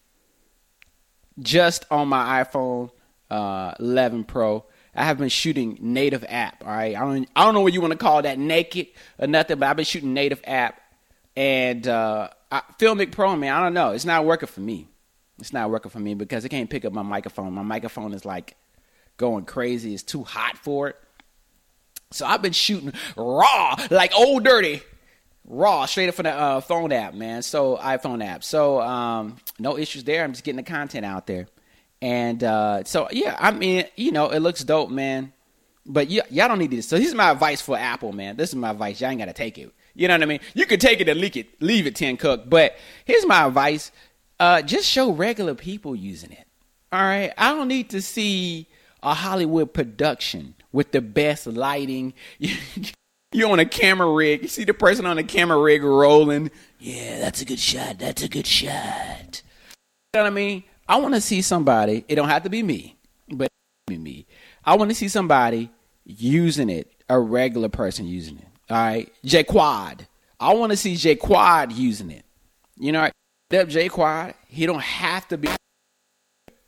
[1.41, 2.91] just on my iPhone
[3.31, 4.65] uh, 11 Pro.
[4.95, 6.65] I have been shooting native app.
[6.65, 9.27] All right, I don't I don't know what you want to call that, naked or
[9.27, 10.81] nothing, but I've been shooting native app
[11.37, 13.37] and uh, I, Filmic Pro.
[13.37, 13.91] Man, I don't know.
[13.91, 14.89] It's not working for me.
[15.39, 17.53] It's not working for me because it can't pick up my microphone.
[17.53, 18.57] My microphone is like
[19.19, 19.93] going crazy.
[19.93, 20.97] It's too hot for it.
[22.11, 24.83] So I've been shooting raw, like old dirty,
[25.45, 27.43] raw, straight up from the uh, phone app, man.
[27.43, 28.43] So iPhone app.
[28.45, 30.25] So um, no issues there.
[30.25, 31.49] I'm just getting the content out there.
[32.03, 35.33] And uh, so yeah, I mean, you know, it looks dope, man.
[35.85, 36.89] But y- y'all don't need this.
[36.89, 38.37] So here's my advice for Apple, man.
[38.37, 39.01] This is my advice.
[39.01, 39.73] Y'all ain't gotta take it.
[39.95, 40.41] You know what I mean?
[40.55, 42.51] You could take it and leak it, leave it Tim Cook.
[42.51, 43.93] But here's my advice:
[44.39, 46.47] uh, just show regular people using it.
[46.93, 48.69] All right, I don't need to see
[49.03, 52.15] a Hollywood production with the best lighting.
[53.33, 54.43] You're on a camera rig.
[54.43, 56.51] You see the person on the camera rig rolling.
[56.79, 57.99] Yeah, that's a good shot.
[57.99, 59.43] That's a good shot.
[60.15, 60.65] You know what I mean?
[60.89, 62.05] I want to see somebody.
[62.09, 62.97] It don't have to be me,
[63.29, 63.49] but
[63.87, 64.27] be me.
[64.65, 65.71] I want to see somebody
[66.05, 66.91] using it.
[67.09, 68.49] A regular person using it.
[68.69, 70.09] All right, J Quad.
[70.41, 72.25] I want to see J Quad using it.
[72.77, 73.09] You know,
[73.51, 74.35] that J Quad.
[74.49, 75.49] He don't have to be.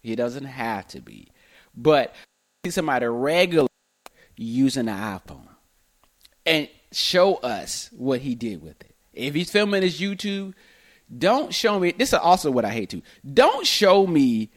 [0.01, 1.33] He doesn't have to be,
[1.75, 2.15] but
[2.65, 3.69] see somebody regular
[4.37, 5.49] using the iPhone
[6.47, 8.95] and show us what he did with it.
[9.13, 10.55] If he's filming his YouTube,
[11.17, 11.93] don't show me.
[11.93, 13.03] This is also what I hate to.
[13.33, 14.51] Don't show me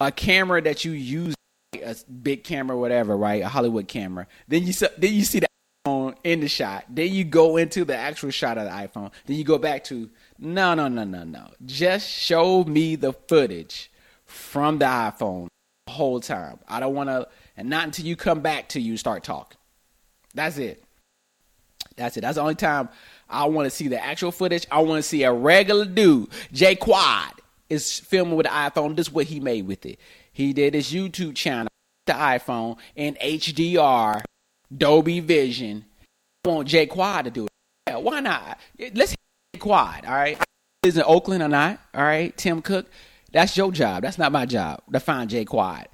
[0.00, 1.34] a camera that you use,
[1.82, 3.42] a big camera, whatever, right?
[3.42, 4.26] A Hollywood camera.
[4.48, 5.48] Then you then you see the
[5.86, 6.84] iPhone in the shot.
[6.88, 9.12] Then you go into the actual shot of the iPhone.
[9.26, 11.50] Then you go back to no, no, no, no, no.
[11.64, 13.90] Just show me the footage
[14.26, 15.48] from the iPhone
[15.86, 16.58] the whole time.
[16.68, 19.58] I don't want to, and not until you come back to you start talking.
[20.34, 20.84] That's it.
[21.96, 22.22] That's it.
[22.22, 22.88] That's the only time
[23.28, 24.66] I want to see the actual footage.
[24.70, 27.32] I want to see a regular dude, Jay Quad,
[27.68, 28.96] is filming with the iPhone.
[28.96, 29.98] This is what he made with it.
[30.32, 31.68] He did his YouTube channel.
[32.06, 34.22] the iPhone in HDR,
[34.76, 35.86] Dolby Vision.
[36.44, 37.50] I want Jay Quad to do it.
[37.88, 38.58] Yeah, why not?
[38.94, 39.14] Let's
[39.58, 40.38] Quad, all right?
[40.82, 41.78] Is in Oakland or not?
[41.94, 42.86] All right, Tim Cook.
[43.32, 44.02] That's your job.
[44.02, 45.88] That's not my job to find Jay Quad.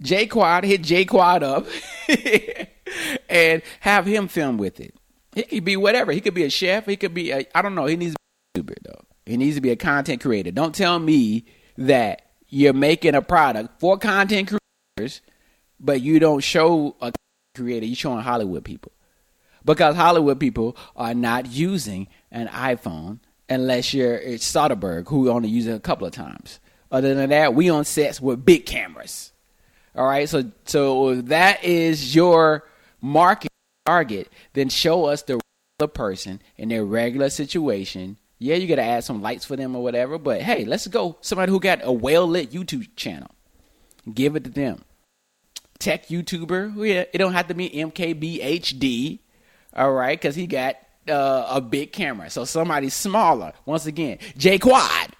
[0.00, 1.66] Jay Quad, hit Jay Quad up
[3.28, 4.94] and have him film with it.
[5.34, 6.12] He could be whatever.
[6.12, 6.86] He could be a chef.
[6.86, 7.86] He could be, I don't know.
[7.86, 8.16] He needs
[8.54, 9.04] to be a though.
[9.26, 10.50] He needs to be a content creator.
[10.50, 11.44] Don't tell me
[11.78, 14.48] that you're making a product for content
[14.96, 15.20] creators,
[15.78, 17.12] but you don't show a
[17.54, 17.86] creator.
[17.86, 18.92] You're showing Hollywood people.
[19.64, 25.74] Because Hollywood people are not using an iPhone unless you're it's Soderbergh, who only uses
[25.74, 26.60] it a couple of times.
[26.90, 29.32] Other than that, we on sets with big cameras.
[29.94, 32.64] All right, so so that is your
[33.00, 33.49] market
[33.86, 34.28] target.
[34.52, 35.40] Then show us the
[35.78, 38.18] regular person in their regular situation.
[38.38, 40.18] Yeah, you got to add some lights for them or whatever.
[40.18, 43.30] But hey, let's go somebody who got a well lit YouTube channel.
[44.12, 44.84] Give it to them.
[45.78, 46.74] Tech YouTuber.
[46.86, 49.20] Yeah, it don't have to be MKBHD.
[49.74, 50.76] All right, because he got
[51.08, 52.30] uh, a big camera.
[52.30, 53.52] So somebody smaller.
[53.66, 55.16] Once again, J Quad.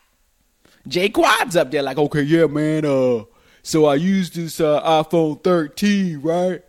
[0.88, 2.85] J Quad's up there like, okay, yeah, man.
[2.85, 3.25] Uh,
[3.62, 6.62] so I used this uh, iPhone 13, right?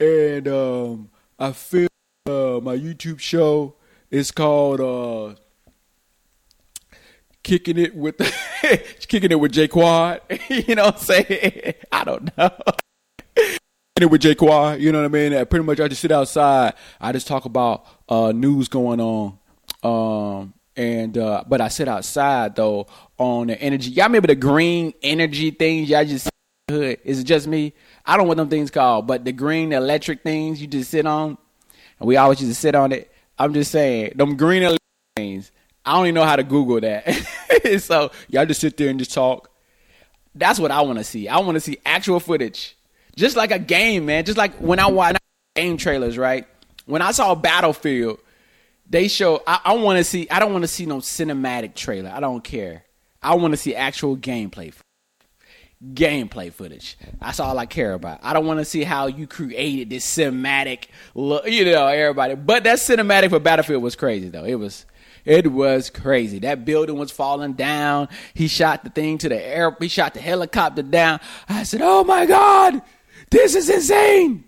[0.00, 1.88] And um, I filmed
[2.26, 3.76] uh, my YouTube show.
[4.10, 5.36] It's called uh,
[7.42, 8.16] "Kicking It with
[9.08, 11.74] Kicking It with J Quad." you know what I'm saying?
[11.92, 12.50] I don't know.
[13.36, 13.58] Kicking
[14.00, 14.80] It with J Quad.
[14.80, 15.46] You know what I mean?
[15.46, 16.74] pretty much, I just sit outside.
[17.00, 19.38] I just talk about uh, news going on.
[19.84, 23.90] Um, and uh, but I sit outside though on the energy.
[23.90, 25.88] Y'all remember the green energy things?
[25.88, 26.30] Y'all just
[26.68, 26.98] hood.
[27.04, 27.72] Is it just me?
[28.04, 31.38] I don't what them things called, but the green electric things you just sit on,
[31.98, 33.10] and we always used to sit on it.
[33.38, 34.82] I'm just saying, them green electric
[35.16, 35.52] things.
[35.84, 37.08] I don't even know how to Google that.
[37.80, 39.50] so y'all just sit there and just talk.
[40.34, 41.28] That's what I want to see.
[41.28, 42.76] I want to see actual footage,
[43.16, 44.24] just like a game, man.
[44.24, 45.16] Just like when I watch
[45.56, 46.46] game trailers, right?
[46.86, 48.20] When I saw Battlefield,
[48.88, 49.42] they show.
[49.46, 50.28] I, I want to see.
[50.30, 52.10] I don't want to see no cinematic trailer.
[52.10, 52.84] I don't care.
[53.22, 54.72] I want to see actual gameplay
[55.84, 56.98] gameplay footage.
[57.20, 58.20] That's all I care about.
[58.22, 62.34] I don't want to see how you created this cinematic look, you know, everybody.
[62.34, 64.44] But that cinematic for Battlefield was crazy though.
[64.44, 64.86] It was
[65.24, 66.38] it was crazy.
[66.38, 68.08] That building was falling down.
[68.34, 69.76] He shot the thing to the air.
[69.78, 71.20] He shot the helicopter down.
[71.48, 72.82] I said, "Oh my god,
[73.30, 74.44] this is insane!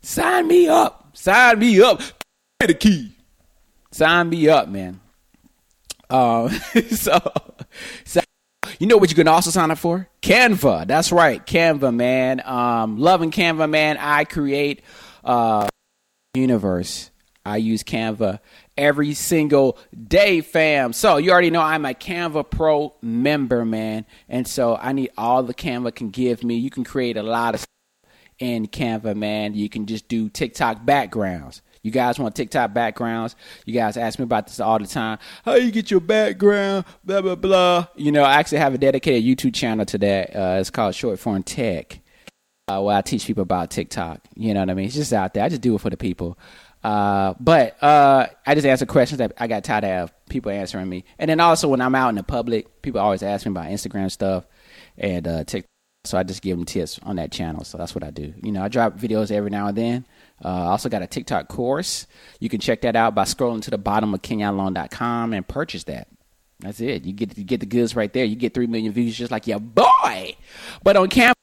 [0.00, 1.10] Sign me up!
[1.12, 2.00] Sign me up!
[2.60, 3.12] The key.
[3.90, 5.00] Sign me up, man."
[6.08, 6.48] Um,
[6.90, 7.20] so,
[8.04, 8.21] so
[8.82, 10.08] you know what you can also sign up for?
[10.22, 10.88] Canva.
[10.88, 12.42] That's right, Canva, man.
[12.44, 13.96] Um, loving Canva, man.
[13.96, 14.82] I create
[15.22, 15.68] uh,
[16.34, 17.12] universe.
[17.46, 18.40] I use Canva
[18.76, 20.92] every single day, fam.
[20.94, 24.04] So you already know I'm a Canva Pro member, man.
[24.28, 26.56] And so I need all the Canva can give me.
[26.56, 27.64] You can create a lot of
[28.40, 29.54] in Canva, man.
[29.54, 31.62] You can just do TikTok backgrounds.
[31.82, 33.34] You guys want TikTok backgrounds?
[33.66, 35.18] You guys ask me about this all the time.
[35.44, 36.84] How you get your background?
[37.04, 37.86] Blah blah blah.
[37.96, 40.36] You know, I actually have a dedicated YouTube channel to that.
[40.36, 41.98] Uh, it's called Short Form Tech,
[42.68, 44.20] uh, where I teach people about TikTok.
[44.36, 44.86] You know what I mean?
[44.86, 45.42] It's just out there.
[45.42, 46.38] I just do it for the people.
[46.84, 51.04] Uh, but uh, I just answer questions that I got tired of people answering me.
[51.18, 54.10] And then also when I'm out in the public, people always ask me about Instagram
[54.10, 54.46] stuff
[54.98, 55.68] and uh, TikTok.
[56.04, 57.62] So I just give them tips on that channel.
[57.62, 58.34] So that's what I do.
[58.42, 60.06] You know, I drop videos every now and then.
[60.44, 62.06] Uh, I also got a TikTok course.
[62.40, 66.08] You can check that out by scrolling to the bottom of kenyonlong.com and purchase that.
[66.60, 67.04] That's it.
[67.04, 68.24] You get you get the goods right there.
[68.24, 70.36] You get three million views just like your boy.
[70.82, 71.34] But on Canva,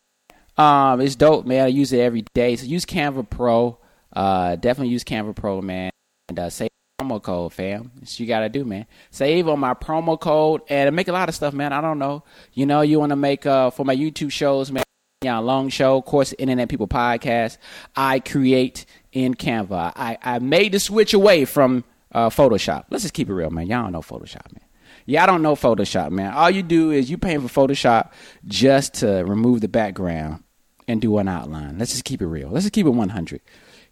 [0.58, 1.66] um, it's dope, man.
[1.66, 2.56] I use it every day.
[2.56, 3.78] So use Canva Pro.
[4.14, 5.92] Uh, definitely use Canva Pro, man.
[6.30, 7.92] And uh, save promo code, fam.
[7.96, 8.86] That's you gotta do, man.
[9.12, 11.74] Save on my promo code and make a lot of stuff, man.
[11.74, 12.24] I don't know.
[12.54, 14.84] You know, you want to make uh for my YouTube shows, man.
[15.22, 17.58] Yeah, long show, course, Internet People podcast.
[17.94, 19.92] I create in Canva.
[19.94, 22.86] I, I made the switch away from uh, Photoshop.
[22.90, 23.68] Let's just keep it real, man.
[23.68, 24.64] Y'all don't know Photoshop, man.
[25.06, 26.32] Y'all don't know Photoshop, man.
[26.32, 28.14] All you do is you paying for Photoshop
[28.48, 30.42] just to remove the background
[30.88, 31.78] and do an outline.
[31.78, 32.48] Let's just keep it real.
[32.48, 33.42] Let's just keep it 100.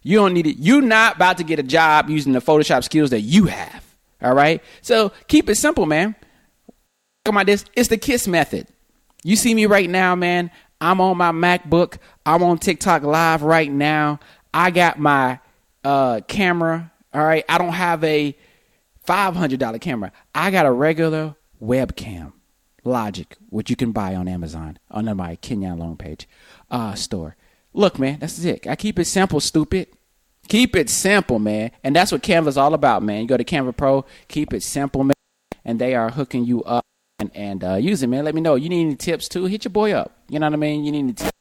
[0.00, 0.56] You don't need it.
[0.56, 3.84] You're not about to get a job using the Photoshop skills that you have.
[4.22, 4.62] All right?
[4.80, 6.14] So keep it simple, man.
[7.26, 7.66] Talk about this.
[7.74, 8.66] It's the KISS method.
[9.24, 10.50] You see me right now, man.
[10.80, 11.98] I'm on my MacBook.
[12.24, 14.20] I'm on TikTok live right now.
[14.54, 15.40] I got my
[15.84, 16.92] uh, camera.
[17.12, 17.44] All right.
[17.48, 18.36] I don't have a
[19.06, 20.12] $500 camera.
[20.34, 22.32] I got a regular webcam.
[22.84, 26.28] Logic, which you can buy on Amazon under my Kenyon Long page
[26.70, 27.36] uh, store.
[27.74, 28.66] Look, man, that's it.
[28.66, 29.88] I keep it simple, stupid.
[30.48, 31.72] Keep it simple, man.
[31.84, 33.22] And that's what Canva's all about, man.
[33.22, 35.14] You go to Canva Pro, keep it simple, man.
[35.64, 36.84] And they are hooking you up
[37.18, 38.24] and, and uh, use it, man.
[38.24, 38.54] Let me know.
[38.54, 39.46] You need any tips too?
[39.46, 40.16] Hit your boy up.
[40.28, 40.84] You know what I mean?
[40.84, 41.32] You need any tips.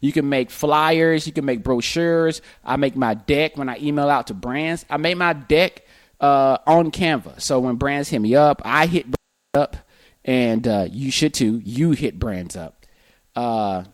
[0.00, 1.26] You can make flyers.
[1.26, 2.42] You can make brochures.
[2.64, 4.84] I make my deck when I email out to brands.
[4.88, 5.84] I make my deck
[6.20, 7.40] uh, on Canva.
[7.40, 9.06] So when brands hit me up, I hit
[9.54, 9.76] up,
[10.24, 11.60] and uh, you should too.
[11.64, 12.86] You hit brands up.
[13.34, 13.84] Uh,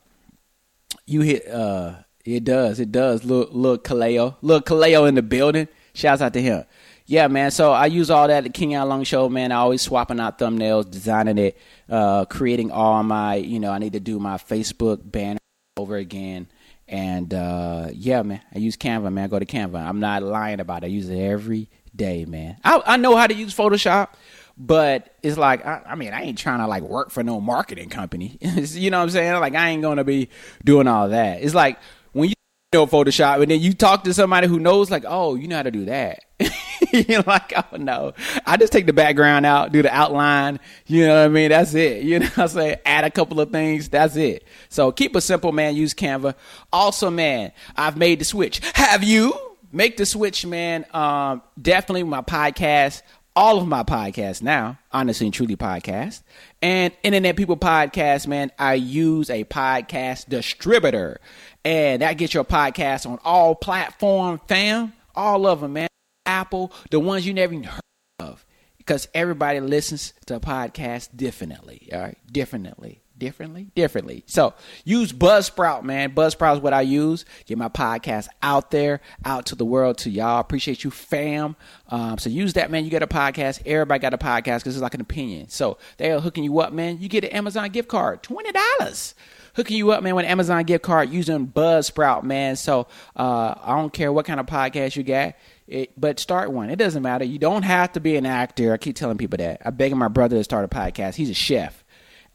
[1.07, 1.49] you hit.
[1.49, 2.79] Uh, it does.
[2.79, 3.25] It does.
[3.25, 4.37] Look, look, Kaleo.
[4.43, 5.69] Look, Kaleo in the building.
[5.95, 6.65] Shouts out to him.
[7.07, 7.51] Yeah, man.
[7.51, 9.53] So I use all that at the Kenyon Long Show, man.
[9.53, 13.95] I always swapping out thumbnails, designing it, uh, creating all my, you know, I need
[13.95, 15.39] to do my Facebook banner
[15.77, 16.49] over again.
[16.89, 19.25] And uh, yeah, man, I use Canva, man.
[19.25, 19.81] I go to Canva.
[19.81, 20.87] I'm not lying about it.
[20.87, 22.59] I use it every day, man.
[22.65, 24.09] I, I know how to use Photoshop,
[24.59, 27.89] but it's like I, I, mean, I ain't trying to like work for no marketing
[27.89, 28.39] company.
[28.41, 29.41] you know what I'm saying?
[29.41, 30.29] Like I ain't gonna be
[30.65, 31.43] doing all that.
[31.43, 31.79] It's like
[32.73, 35.63] know Photoshop and then you talk to somebody who knows, like, oh, you know how
[35.63, 36.25] to do that.
[36.93, 38.13] You're like, oh no,
[38.45, 40.61] I just take the background out, do the outline.
[40.87, 41.51] You know what I mean?
[41.51, 42.03] That's it.
[42.03, 42.77] You know what I'm saying?
[42.85, 43.89] Add a couple of things.
[43.89, 44.47] That's it.
[44.69, 45.77] So keep it simple, man.
[45.77, 46.35] Use Canva.
[46.73, 48.61] Also, man, I've made the switch.
[48.75, 49.35] Have you?
[49.75, 50.85] Make the switch, man.
[50.93, 53.01] Um, definitely my podcast
[53.35, 56.23] all of my podcasts now, honestly and truly podcast,
[56.61, 61.21] and Internet People Podcast, man, I use a podcast distributor.
[61.65, 64.93] And that gets your podcast on all platform, fam.
[65.15, 65.89] All of them, man.
[66.27, 67.81] Apple, the ones you never even heard
[68.19, 68.45] of.
[68.79, 71.89] Because everybody listens to a podcast differently.
[71.93, 72.19] All right.
[72.31, 73.02] Differently.
[73.23, 73.69] Differently.
[73.77, 74.25] Differently.
[74.27, 74.53] So
[74.85, 76.13] use Buzzsprout, man.
[76.13, 77.25] Buzzsprout is what I use.
[77.47, 80.41] Get my podcast out there, out to the world, to y'all.
[80.41, 81.55] Appreciate you, fam.
[81.87, 82.83] Um, so use that, man.
[82.85, 83.63] You get a podcast.
[83.65, 85.51] Everybody got a podcast because it's like an opinion.
[85.51, 86.99] So they're hooking you up, man.
[87.01, 89.15] You get an Amazon gift card, $20
[89.55, 92.57] hooking you up, man, with Amazon gift card using Buzzsprout, man.
[92.57, 95.35] So uh, I don't care what kind of podcast you got.
[95.69, 96.71] It, but start one.
[96.71, 97.25] It doesn't matter.
[97.25, 98.73] You don't have to be an actor.
[98.73, 99.63] I keep telling people that.
[99.65, 101.15] I'm begging my brother to start a podcast.
[101.15, 101.82] He's a chef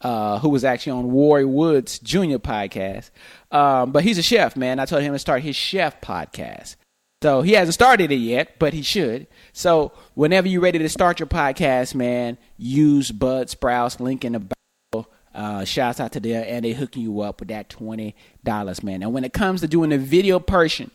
[0.00, 2.36] uh, who was actually on Roy Woods Jr.
[2.36, 3.10] podcast.
[3.50, 4.78] Um, but he's a chef, man.
[4.78, 6.76] I told him to start his chef podcast.
[7.22, 9.26] So he hasn't started it yet, but he should.
[9.52, 15.64] So whenever you're ready to start your podcast, man, use Buzzsprout's link in the uh,
[15.64, 19.02] shouts out to them, and they hooking you up with that twenty dollars, man.
[19.02, 20.90] And when it comes to doing the video person,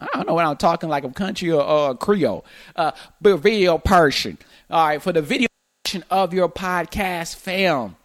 [0.00, 2.44] I don't know what I'm talking like a country or, or Creole,
[2.76, 4.38] uh, but video person.
[4.70, 5.48] All right, for the video
[5.84, 7.96] portion of your podcast, fam.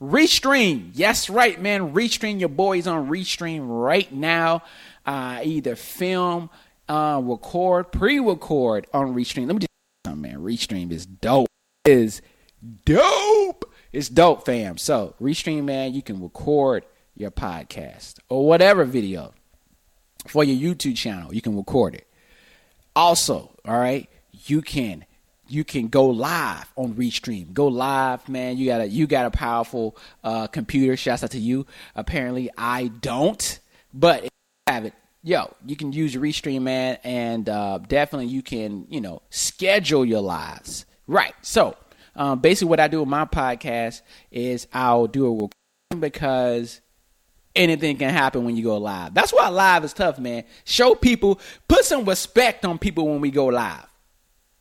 [0.00, 1.92] Restream, yes, right, man.
[1.92, 4.62] Restream, your boys on Restream right now.
[5.04, 6.48] Uh, either film,
[6.88, 9.46] uh, record, pre-record on Restream.
[9.46, 9.68] Let me just
[10.06, 10.40] something, man.
[10.40, 11.48] Restream is dope.
[11.84, 12.22] It is
[12.84, 13.70] dope.
[13.92, 14.78] It's dope, fam.
[14.78, 16.84] So, Restream, man, you can record
[17.14, 19.34] your podcast or whatever video
[20.26, 21.34] for your YouTube channel.
[21.34, 22.06] You can record it.
[22.96, 24.08] Also, all right,
[24.46, 25.04] you can
[25.50, 27.52] you can go live on Restream.
[27.52, 28.56] Go live, man.
[28.56, 30.96] You got a you got a powerful uh, computer.
[30.96, 31.66] Shouts out to you.
[31.94, 33.58] Apparently, I don't,
[33.92, 34.30] but if
[34.68, 34.94] you have it.
[35.22, 40.22] Yo, you can use Restream, man, and uh, definitely you can, you know, schedule your
[40.22, 40.86] lives.
[41.06, 41.34] Right.
[41.42, 41.76] So,
[42.16, 45.50] um, basically, what I do with my podcast is I'll do recording
[45.98, 46.80] because
[47.54, 49.12] anything can happen when you go live.
[49.12, 50.44] That's why live is tough, man.
[50.64, 53.86] Show people, put some respect on people when we go live,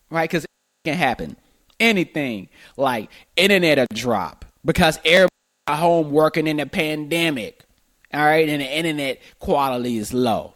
[0.09, 0.29] right?
[0.29, 0.45] Because
[0.85, 1.35] can happen.
[1.79, 5.29] Anything like internet a drop because everybody
[5.69, 7.63] home working in the pandemic,
[8.13, 10.53] all right, and the internet quality is low.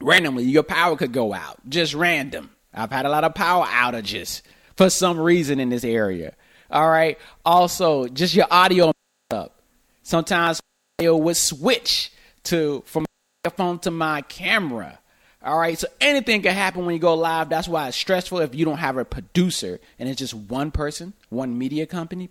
[0.00, 2.50] Randomly, your power could go out, just random.
[2.74, 4.42] I've had a lot of power outages
[4.76, 6.34] for some reason in this area.
[6.70, 7.18] All right.
[7.44, 8.92] Also, just your audio
[9.30, 9.60] up.
[10.02, 10.60] Sometimes
[10.98, 12.12] it would switch
[12.44, 13.06] to from
[13.44, 14.98] my phone to my camera.
[15.46, 15.78] All right.
[15.78, 17.48] So anything can happen when you go live.
[17.48, 21.14] That's why it's stressful if you don't have a producer and it's just one person,
[21.28, 22.30] one media company.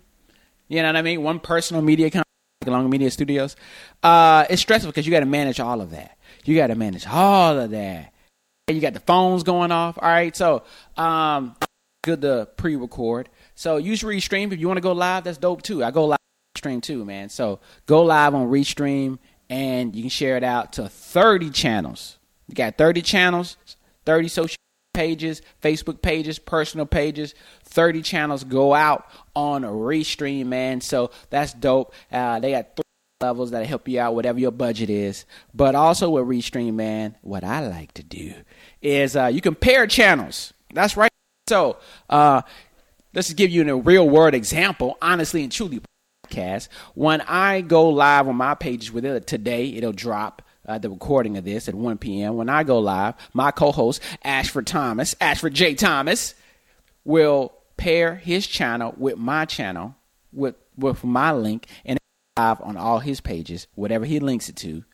[0.68, 1.22] You know what I mean?
[1.22, 2.24] One personal media company,
[2.62, 3.56] like Long Media Studios.
[4.02, 6.18] Uh, it's stressful because you got to manage all of that.
[6.44, 8.12] You got to manage all of that.
[8.68, 9.96] You got the phones going off.
[10.00, 10.36] All right.
[10.36, 10.64] So,
[10.96, 11.56] um,
[12.02, 13.28] good to pre-record.
[13.54, 15.24] So use Restream if you want to go live.
[15.24, 15.82] That's dope too.
[15.82, 16.18] I go live
[16.56, 17.28] stream too, man.
[17.28, 22.15] So go live on Restream and you can share it out to 30 channels.
[22.48, 23.56] You got 30 channels,
[24.04, 24.56] 30 social
[24.94, 30.80] pages, Facebook pages, personal pages, 30 channels go out on a Restream, man.
[30.80, 31.92] So that's dope.
[32.10, 32.82] Uh, they got three
[33.20, 35.26] levels that help you out, whatever your budget is.
[35.52, 38.34] But also with Restream, man, what I like to do
[38.80, 40.54] is uh, you compare channels.
[40.72, 41.10] That's right.
[41.48, 42.42] So uh,
[43.14, 45.80] let's give you a real world example, honestly and truly
[46.26, 46.68] podcast.
[46.94, 50.42] When I go live on my pages with it today, it'll drop.
[50.66, 52.36] Uh, the recording of this at 1 p.m.
[52.36, 55.74] When I go live, my co-host Ashford Thomas, Ashford J.
[55.74, 56.34] Thomas,
[57.04, 59.94] will pair his channel with my channel
[60.32, 61.98] with with my link, and
[62.36, 64.84] live on all his pages, whatever he links it to,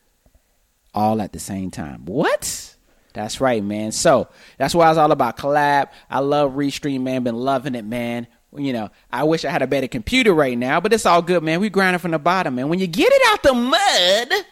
[0.93, 2.05] all at the same time.
[2.05, 2.75] What?
[3.13, 3.91] That's right, man.
[3.91, 5.89] So that's why it's all about collab.
[6.09, 7.23] I love Restream, man.
[7.23, 8.27] Been loving it, man.
[8.55, 11.43] You know, I wish I had a better computer right now, but it's all good,
[11.43, 11.59] man.
[11.59, 12.69] We grinding from the bottom, man.
[12.69, 14.45] When you get it out the mud,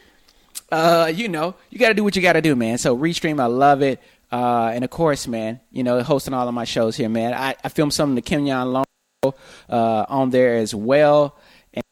[0.72, 2.78] uh, you know, you got to do what you got to do, man.
[2.78, 4.00] So Restream, I love it.
[4.32, 7.34] Uh, and of course, man, you know, hosting all of my shows here, man.
[7.34, 8.86] I, I filmed some of the Kenyon Long
[9.24, 11.38] uh, on there as well.
[11.74, 11.84] And,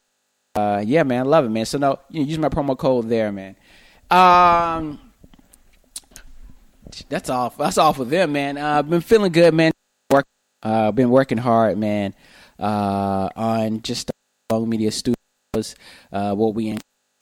[0.54, 1.66] uh, yeah, man, love it, man.
[1.66, 3.56] So no, you know, use my promo code there, man.
[4.10, 4.98] Um,
[7.08, 7.54] that's all.
[7.56, 8.56] That's all for them, man.
[8.56, 9.72] I've uh, been feeling good, man.
[10.10, 10.26] Work.
[10.62, 12.14] Uh, been working hard, man.
[12.58, 14.10] Uh, on just
[14.50, 15.76] Long Media Studios.
[16.10, 16.78] Uh, what we in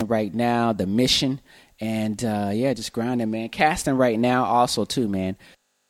[0.07, 1.41] right now, the mission,
[1.81, 3.49] and uh, yeah, just grinding, man.
[3.49, 5.37] Casting right now, also too, man.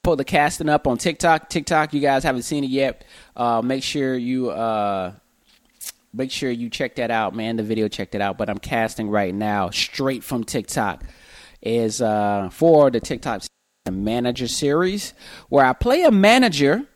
[0.02, 1.50] Pull the casting up on TikTok.
[1.50, 3.04] TikTok, you guys haven't seen it yet.
[3.36, 5.12] Uh, make sure you uh,
[6.14, 7.56] make sure you check that out, man.
[7.56, 8.38] The video, check that out.
[8.38, 11.04] But I'm casting right now, straight from TikTok.
[11.60, 13.42] Is uh, for the TikTok
[13.90, 15.12] manager series
[15.48, 16.86] where I play a manager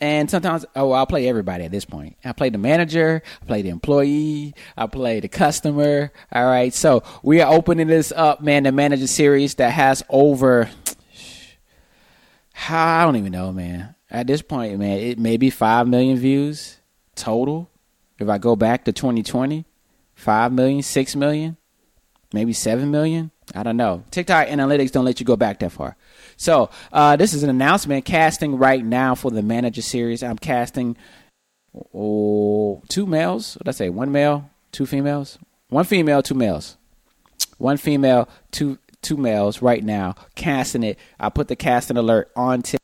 [0.00, 2.16] and sometimes oh I'll play everybody at this point.
[2.24, 6.12] I play the manager, I play the employee, I play the customer.
[6.32, 6.72] All right.
[6.72, 10.70] So we are opening this up, man, the manager series that has over
[12.68, 13.94] I don't even know, man.
[14.10, 16.78] At this point, man, it may be 5 million views
[17.14, 17.70] total.
[18.18, 19.64] If I go back to 2020,
[20.14, 21.56] 5 million, 6 million,
[22.32, 23.30] maybe 7 million.
[23.54, 24.04] I don't know.
[24.10, 25.96] TikTok analytics don't let you go back that far.
[26.40, 28.06] So uh, this is an announcement.
[28.06, 30.22] Casting right now for the manager series.
[30.22, 30.96] I'm casting
[31.94, 33.56] oh, two males.
[33.56, 33.90] What I say?
[33.90, 35.38] One male, two females.
[35.68, 36.78] One female, two males.
[37.58, 40.14] One female, two two males right now.
[40.34, 40.98] Casting it.
[41.20, 42.80] I put the casting alert on TikTok.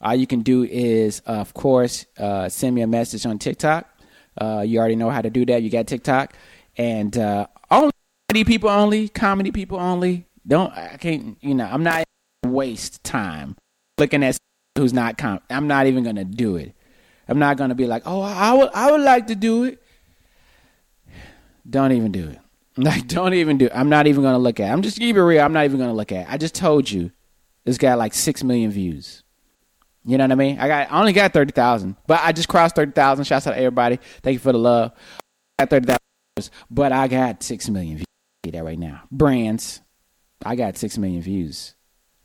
[0.00, 3.88] All you can do is, uh, of course, uh, send me a message on TikTok.
[4.40, 5.64] Uh, you already know how to do that.
[5.64, 6.34] You got TikTok,
[6.76, 7.90] and uh, only
[8.28, 10.28] comedy people only, comedy people only.
[10.46, 12.04] Don't I can't you know I'm not
[12.52, 13.56] waste time
[13.98, 14.38] looking at
[14.76, 15.40] who's not com.
[15.50, 16.74] I'm not even gonna do it.
[17.28, 19.82] I'm not gonna be like, oh, I would I would like to do it.
[21.68, 22.38] Don't even do it.
[22.74, 23.66] Like, don't even do.
[23.66, 23.72] It.
[23.74, 24.70] I'm not even gonna look at.
[24.70, 24.72] It.
[24.72, 25.44] I'm just keep it real.
[25.44, 26.26] I'm not even gonna look at.
[26.26, 26.32] It.
[26.32, 27.12] I just told you,
[27.66, 29.22] this got like six million views.
[30.06, 30.58] You know what I mean?
[30.58, 33.26] I got I only got thirty thousand, but I just crossed thirty thousand.
[33.26, 33.98] Shouts out to everybody.
[34.22, 34.92] Thank you for the love.
[35.58, 38.06] I got thirty thousand, but I got six million views
[38.50, 39.02] that right now.
[39.10, 39.80] Brands,
[40.44, 41.74] I got six million views.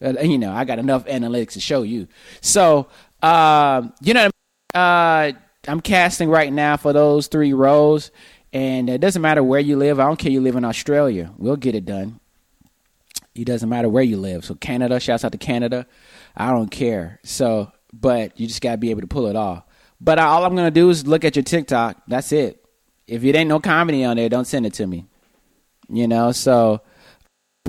[0.02, 2.08] Uh, you know, I got enough analytics to show you.
[2.42, 2.88] So,
[3.22, 4.30] uh, you know,
[4.74, 5.32] uh,
[5.68, 8.12] I'm casting right now for those three roles,
[8.54, 10.00] and it doesn't matter where you live.
[10.00, 11.32] I don't care you live in Australia.
[11.38, 12.20] We'll get it done.
[13.36, 14.46] It doesn't matter where you live.
[14.46, 15.86] So Canada, shouts out to Canada.
[16.36, 17.20] I don't care.
[17.24, 19.64] So, but you just gotta be able to pull it off.
[20.00, 22.02] But all I'm gonna do is look at your TikTok.
[22.08, 22.64] That's it.
[23.08, 25.06] If it ain't no comedy on there, don't send it to me.
[25.90, 26.82] You know, so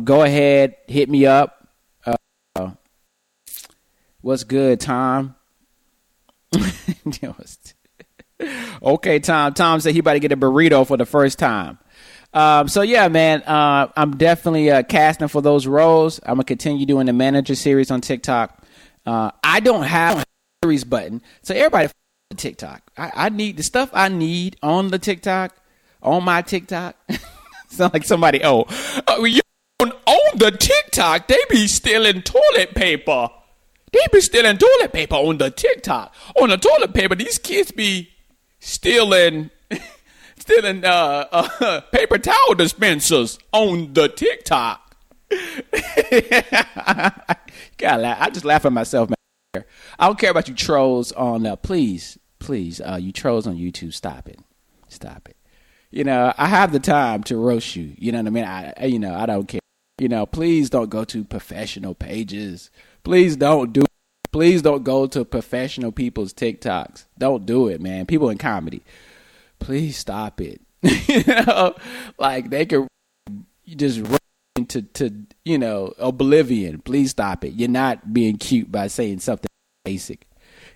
[0.03, 1.58] go ahead, hit me up.
[4.21, 5.37] What's good, Tom?
[8.83, 9.55] okay, Tom.
[9.55, 11.79] Tom said he about to get a burrito for the first time.
[12.35, 16.21] Um, so yeah, man, uh, I'm definitely uh, casting for those roles.
[16.25, 18.63] I'm gonna continue doing the manager series on TikTok.
[19.07, 20.25] Uh, I don't have a
[20.65, 21.89] series button, so everybody
[22.37, 22.83] TikTok.
[22.97, 25.57] I, I need the stuff I need on the TikTok,
[26.03, 26.97] on my TikTok.
[27.69, 28.41] Sound like somebody.
[28.45, 28.67] Oh,
[29.07, 29.41] uh, you
[29.81, 33.31] on the TikTok, they be stealing toilet paper.
[33.93, 36.15] They be stealing toilet paper on the TikTok.
[36.41, 38.11] On the toilet paper, these kids be
[38.61, 39.51] stealing,
[40.39, 44.97] stealing uh, uh, paper towel dispensers on the TikTok.
[47.77, 49.65] God, I just laugh at myself, man.
[49.99, 51.47] I don't care about you trolls on.
[51.47, 54.39] Uh, please, please, uh, you trolls on YouTube, stop it,
[54.89, 55.37] stop it
[55.91, 57.95] you know, I have the time to roast you.
[57.97, 58.45] You know what I mean?
[58.45, 59.61] I, you know, I don't care.
[59.99, 62.71] You know, please don't go to professional pages.
[63.09, 63.85] Please don't do.
[64.33, 67.07] Please don't go to professional people's TikToks.
[67.17, 68.05] Don't do it, man.
[68.05, 68.83] People in comedy,
[69.59, 70.61] please stop it.
[70.83, 71.75] you know,
[72.19, 72.87] like they could
[73.67, 74.19] just run
[74.57, 76.83] into to you know oblivion.
[76.83, 77.55] Please stop it.
[77.55, 79.49] You're not being cute by saying something
[79.87, 80.29] basic.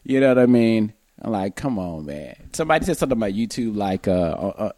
[0.02, 0.94] You know what I mean?
[1.20, 2.48] I'm like, come on, man.
[2.54, 4.72] Somebody said something about YouTube, like, uh, uh, uh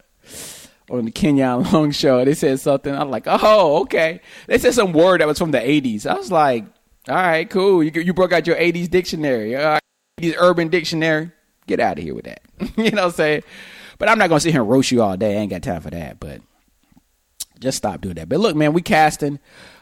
[0.89, 2.25] on the Kenyon Long show.
[2.25, 2.93] They said something.
[2.93, 4.19] I'm like, oh, okay.
[4.47, 6.05] They said some word that was from the 80s.
[6.05, 6.65] I was like,
[7.07, 7.83] all right, cool.
[7.83, 9.81] You you broke out your 80s dictionary, all right,
[10.19, 11.31] 80s urban dictionary.
[11.67, 12.41] Get out of here with that.
[12.77, 13.43] you know what I'm saying?
[13.97, 15.37] But I'm not gonna sit here and roast you all day.
[15.37, 16.19] I ain't got time for that.
[16.19, 16.41] But
[17.59, 18.29] just stop doing that.
[18.29, 19.39] But look, man, we casting.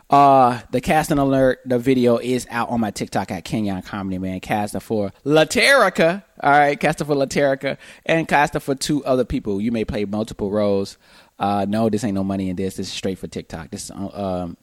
[0.10, 4.42] Uh, the casting alert, the video is out on my TikTok at Kenyon Comedy Man.
[4.42, 9.60] Casting for Laterica, all right, casting for Laterica, and casting for two other people.
[9.60, 10.98] You may play multiple roles.
[11.40, 12.76] Uh, no, this ain't no money in this.
[12.76, 13.72] This is straight for TikTok.
[13.72, 14.56] This um,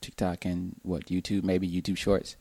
[0.00, 2.36] TikTok and what YouTube, maybe YouTube Shorts.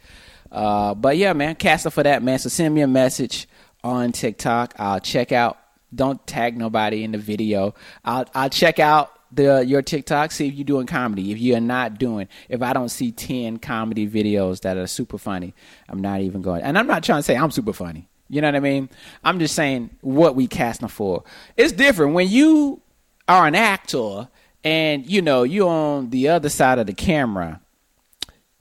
[0.51, 2.39] Uh, but yeah, man, casting for that, man.
[2.39, 3.47] So send me a message
[3.83, 4.73] on TikTok.
[4.77, 5.57] I'll check out.
[5.93, 7.73] Don't tag nobody in the video.
[8.03, 11.31] I'll I'll check out the your TikTok, see if you're doing comedy.
[11.31, 15.53] If you're not doing, if I don't see ten comedy videos that are super funny,
[15.87, 16.61] I'm not even going.
[16.61, 18.09] And I'm not trying to say I'm super funny.
[18.29, 18.89] You know what I mean?
[19.23, 21.23] I'm just saying what we casting for.
[21.55, 22.81] It's different when you
[23.27, 24.27] are an actor
[24.63, 27.61] and you know you're on the other side of the camera.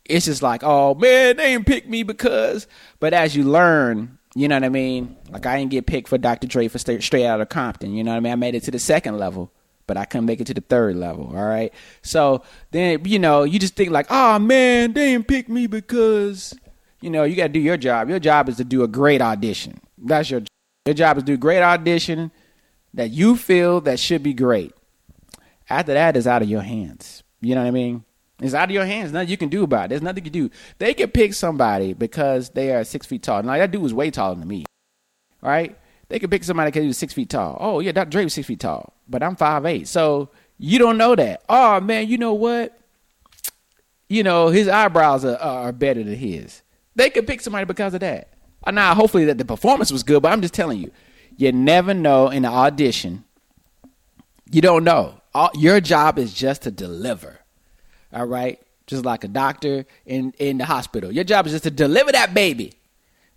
[0.05, 2.67] It's just like, oh man, they didn't pick me because.
[3.01, 5.17] But as you learn, you know what I mean.
[5.31, 6.47] Like I didn't get picked for Dr.
[6.47, 7.95] Dre for straight, straight out of Compton.
[7.95, 8.33] You know what I mean?
[8.33, 9.53] I made it to the second level
[9.87, 11.27] but I couldn't make it to the third level.
[11.27, 11.73] All right.
[12.03, 12.43] So
[12.73, 16.55] then, you know, you just think like, oh man, they didn't pick me because,
[17.01, 18.09] you know, you got to do your job.
[18.09, 19.81] Your job is to do a great audition.
[19.99, 20.43] That's your
[20.87, 22.31] your job is to do great audition
[22.95, 24.73] that you feel that should be great.
[25.69, 27.23] After that, it's out of your hands.
[27.41, 28.05] You know what I mean?
[28.41, 29.12] It's out of your hands.
[29.12, 29.89] Nothing you can do about it.
[29.91, 30.51] There's nothing you can do.
[30.79, 33.43] They can pick somebody because they are six feet tall.
[33.43, 34.64] Now that dude was way taller than me.
[35.41, 35.77] Right.
[36.09, 37.57] They could pick somebody because he was six feet tall.
[37.61, 38.23] Oh yeah, Dr.
[38.23, 39.89] Was six feet tall, but I'm five eight.
[39.89, 41.43] So you don't know that.
[41.49, 42.79] Oh man, you know what?
[44.09, 46.62] You know his eyebrows are, are better than his.
[46.95, 48.33] They could pick somebody because of that.
[48.64, 50.91] Uh, now, hopefully that the performance was good, but I'm just telling you,
[51.37, 53.25] you never know in the audition.
[54.51, 55.21] You don't know.
[55.37, 57.41] All, your job is just to deliver.
[58.11, 61.12] All right, just like a doctor in in the hospital.
[61.12, 62.72] Your job is just to deliver that baby.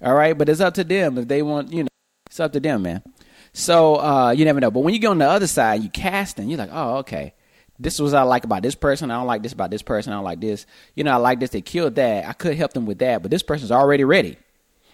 [0.02, 1.90] All right, but it's up to them if they want, you know.
[2.28, 3.04] It's up to them, man.
[3.52, 4.72] So uh, you never know.
[4.72, 7.34] But when you go on the other side, you casting, you're like, oh, okay.
[7.78, 9.12] This was what I like about this person.
[9.12, 10.14] I don't like this about this person.
[10.14, 10.66] I don't like this.
[10.96, 11.50] You know, I like this.
[11.50, 12.26] They killed that.
[12.26, 13.22] I could help them with that.
[13.22, 14.38] But this person's already ready.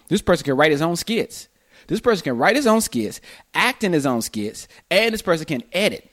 [0.08, 1.46] This person can write his own skits.
[1.86, 3.20] This person can write his own skits,
[3.54, 6.10] act in his own skits, and this person can edit.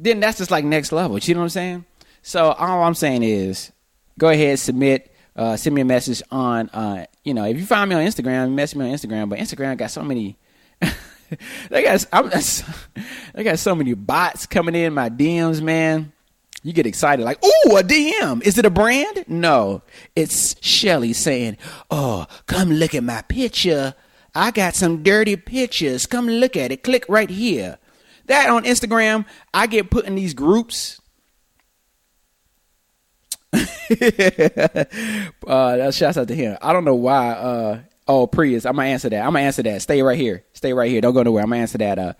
[0.00, 1.18] Then that's just like next level.
[1.18, 1.84] You know what I'm saying?
[2.22, 3.72] So all I'm saying is,
[4.18, 7.88] go ahead, submit uh, send me a message on, uh, you know, if you find
[7.88, 9.28] me on Instagram, message me on Instagram.
[9.28, 10.36] But Instagram got so many,
[11.70, 12.28] they got, I'm,
[13.34, 16.12] they got so many bots coming in my DMs, man.
[16.64, 18.42] You get excited, like, ooh, a DM.
[18.42, 19.26] Is it a brand?
[19.28, 19.82] No,
[20.16, 21.56] it's Shelly saying,
[21.88, 23.94] oh, come look at my picture.
[24.34, 26.04] I got some dirty pictures.
[26.06, 26.82] Come look at it.
[26.82, 27.78] Click right here.
[28.28, 31.00] That on Instagram, I get put in these groups
[33.52, 33.58] uh,
[33.90, 36.58] that shouts out to him.
[36.60, 37.30] I don't know why.
[37.30, 38.66] Uh, oh, Prius.
[38.66, 39.20] I'm gonna answer that.
[39.20, 39.80] I'm gonna answer that.
[39.80, 40.44] Stay right here.
[40.52, 41.00] Stay right here.
[41.00, 41.42] Don't go nowhere.
[41.42, 41.98] I'm gonna answer that.
[41.98, 42.12] Uh,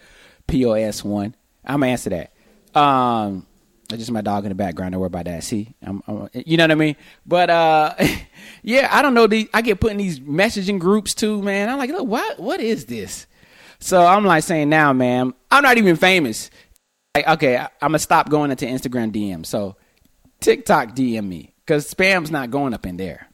[0.47, 1.35] POS one.
[1.65, 2.33] I'm gonna answer that.
[2.79, 3.47] Um,
[3.91, 4.93] just my dog in the background.
[4.93, 5.45] Don't worry about that.
[5.45, 6.97] See, I'm, I'm, you know what I mean.
[7.27, 7.95] But uh,
[8.63, 9.27] yeah, I don't know.
[9.27, 11.69] The I get put in these messaging groups too, man.
[11.69, 12.41] I'm like, look, what?
[12.41, 13.27] What is this?
[13.81, 16.51] So I'm like saying now, man, I'm not even famous.
[17.15, 19.45] Like, okay, I, I'm gonna stop going into Instagram DM.
[19.45, 19.77] So
[20.41, 23.29] TikTok DM me because spam's not going up in there.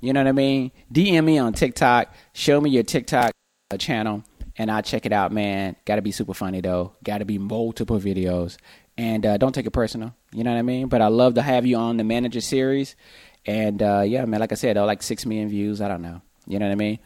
[0.00, 0.72] You know what I mean?
[0.92, 2.12] DM me on TikTok.
[2.32, 3.32] Show me your TikTok
[3.70, 4.24] uh, channel,
[4.56, 5.76] and I'll check it out, man.
[5.84, 6.94] Got to be super funny though.
[7.04, 8.56] Got to be multiple videos,
[8.96, 10.14] and uh, don't take it personal.
[10.32, 10.88] You know what I mean?
[10.88, 12.96] But I love to have you on the manager series,
[13.44, 14.40] and uh, yeah, man.
[14.40, 15.80] Like I said, like six million views.
[15.82, 16.22] I don't know.
[16.46, 16.98] You know what I mean?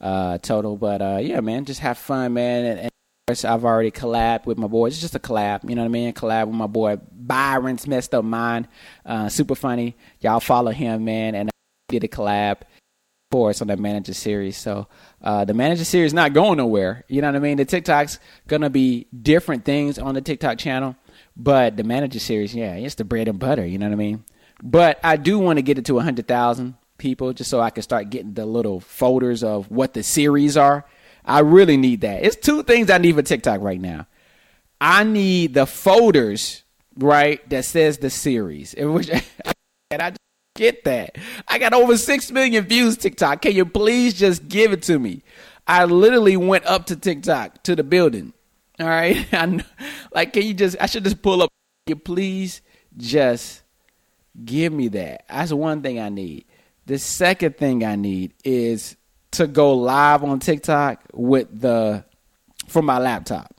[0.00, 1.66] Uh, total, but uh, yeah, man.
[1.66, 2.89] Just have fun, man, and, and
[3.30, 4.92] I've already collabed with my boys.
[4.92, 6.12] It's just a collab, you know what I mean?
[6.12, 8.68] Collab with my boy Byron's messed up mind.
[9.06, 9.96] Uh, super funny.
[10.20, 11.34] Y'all follow him, man.
[11.34, 11.52] And I
[11.88, 12.62] did a collab
[13.30, 14.56] for us on the manager series.
[14.56, 14.88] So
[15.22, 17.04] uh, the manager series not going nowhere.
[17.08, 17.56] You know what I mean?
[17.58, 18.18] The TikTok's
[18.48, 20.96] gonna be different things on the TikTok channel,
[21.36, 23.64] but the manager series, yeah, it's the bread and butter.
[23.64, 24.24] You know what I mean?
[24.62, 27.82] But I do want to get it to hundred thousand people just so I can
[27.82, 30.84] start getting the little folders of what the series are
[31.24, 32.24] I really need that.
[32.24, 34.06] It's two things I need for TikTok right now.
[34.80, 36.62] I need the folders,
[36.96, 38.74] right, that says the series.
[38.76, 39.10] Which,
[39.90, 40.20] and I just
[40.54, 41.16] get that.
[41.46, 43.42] I got over 6 million views TikTok.
[43.42, 45.22] Can you please just give it to me?
[45.66, 48.32] I literally went up to TikTok to the building.
[48.78, 49.26] All right.
[49.32, 49.64] I
[50.12, 51.50] like can you just I should just pull up
[51.86, 52.62] Can you please
[52.96, 53.62] just
[54.44, 55.24] give me that.
[55.28, 56.46] That's one thing I need.
[56.86, 58.96] The second thing I need is
[59.32, 62.04] to go live on TikTok with the
[62.68, 63.54] from my laptop.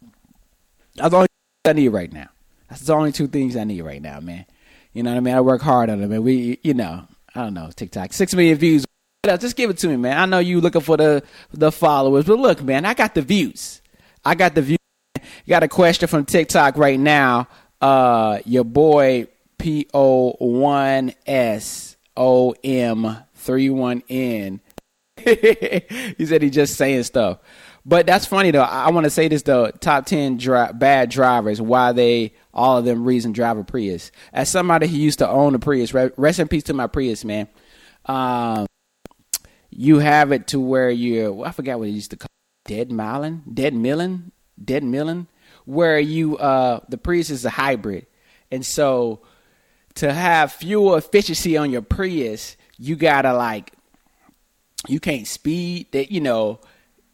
[0.95, 1.25] That's all
[1.65, 2.29] I need right now.
[2.69, 4.45] That's the only two things I need right now, man.
[4.93, 5.35] You know what I mean?
[5.35, 6.23] I work hard on it, man.
[6.23, 7.05] We, you know,
[7.35, 8.85] I don't know TikTok, six million views.
[9.23, 10.17] Just give it to me, man.
[10.17, 13.81] I know you looking for the the followers, but look, man, I got the views.
[14.25, 14.77] I got the views.
[15.47, 17.47] Got a question from TikTok right now.
[17.79, 24.61] Uh, your boy P O one S O M three one N.
[26.17, 27.39] he said he's just saying stuff.
[27.85, 28.61] But that's funny though.
[28.61, 31.61] I, I want to say this though: top ten dri- bad drivers.
[31.61, 34.11] Why they all of them reason drive a Prius.
[34.33, 37.47] As somebody who used to own a Prius, rest in peace to my Prius, man.
[38.05, 38.67] Um,
[39.69, 42.27] you have it to where you I forgot what it used to call
[42.65, 44.31] dead milling, dead milling,
[44.63, 45.27] dead milling,
[45.65, 48.05] where you uh the Prius is a hybrid,
[48.51, 49.21] and so
[49.95, 53.73] to have fuel efficiency on your Prius, you gotta like
[54.87, 56.59] you can't speed that you know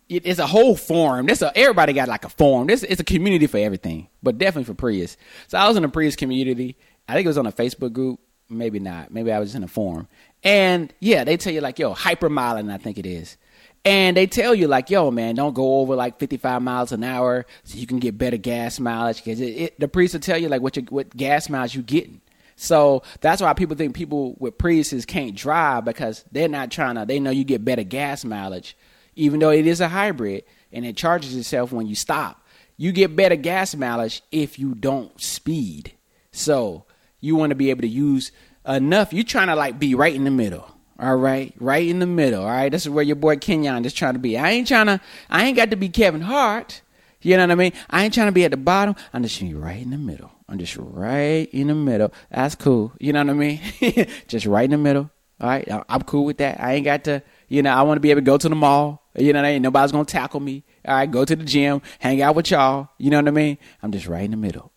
[0.10, 1.26] it, it's a whole forum.
[1.26, 2.68] This a, everybody got like a forum.
[2.68, 5.18] This it's a community for everything, but definitely for Prius.
[5.48, 6.78] So I was in a Prius community.
[7.08, 8.20] I think it was on a Facebook group.
[8.50, 9.12] Maybe not.
[9.12, 10.08] Maybe I was in a forum.
[10.44, 13.38] And yeah, they tell you like, yo, hypermiling, I think it is.
[13.84, 17.46] And they tell you like, yo, man, don't go over like 55 miles an hour
[17.64, 19.24] so you can get better gas mileage.
[19.24, 22.22] Because the Prius will tell you like what what gas mileage you getting.
[22.58, 27.06] So that's why people think people with Priuses can't drive because they're not trying to.
[27.06, 28.76] They know you get better gas mileage
[29.18, 32.46] even though it is a hybrid and it charges itself when you stop.
[32.78, 35.94] You get better gas mileage if you don't speed.
[36.32, 36.86] So
[37.20, 38.32] you want to be able to use
[38.66, 39.12] enough.
[39.12, 40.72] You're trying to like be right in the middle.
[41.00, 42.44] All right, right in the middle.
[42.44, 44.38] All right, this is where your boy Kenyon is trying to be.
[44.38, 45.02] I ain't trying to.
[45.30, 46.82] I ain't got to be Kevin Hart.
[47.22, 47.74] You know what I mean?
[47.90, 48.96] I ain't trying to be at the bottom.
[49.14, 50.32] I'm just right in the middle.
[50.50, 52.14] I'm just right in the middle.
[52.32, 52.94] That's cool.
[53.00, 53.60] You know what I mean?
[54.28, 55.10] just right in the middle.
[55.40, 56.60] All right, I'm cool with that.
[56.60, 57.22] I ain't got to.
[57.48, 59.04] You know, I want to be able to go to the mall.
[59.16, 59.62] You know what I mean?
[59.62, 60.64] Nobody's gonna tackle me.
[60.86, 62.90] All right, go to the gym, hang out with y'all.
[62.98, 63.58] You know what I mean?
[63.84, 64.72] I'm just right in the middle.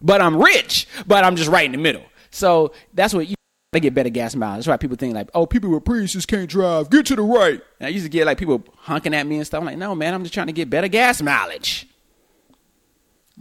[0.00, 2.04] But I'm rich, but I'm just right in the middle.
[2.30, 3.36] So that's what you
[3.74, 4.58] they get better gas mileage.
[4.58, 6.90] That's why people think like, oh, people with Priuses can't drive.
[6.90, 7.60] Get to the right.
[7.80, 9.60] And I used to get like people honking at me and stuff.
[9.60, 11.88] I'm like, no, man, I'm just trying to get better gas mileage.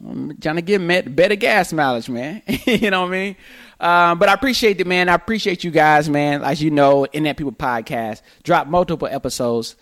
[0.02, 2.42] I'm trying to get better gas mileage, man.
[2.66, 3.36] you know what I mean?
[3.80, 5.10] Um, but I appreciate it, man.
[5.10, 6.44] I appreciate you guys, man.
[6.44, 9.76] As you know, Internet People Podcast drop multiple episodes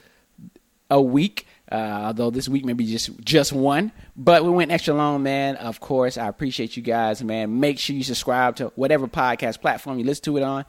[0.89, 1.47] a week.
[1.71, 5.55] Uh, although this week maybe just just one, but we went extra long, man.
[5.55, 7.61] Of course, I appreciate you guys, man.
[7.61, 10.65] Make sure you subscribe to whatever podcast platform you listen to it on,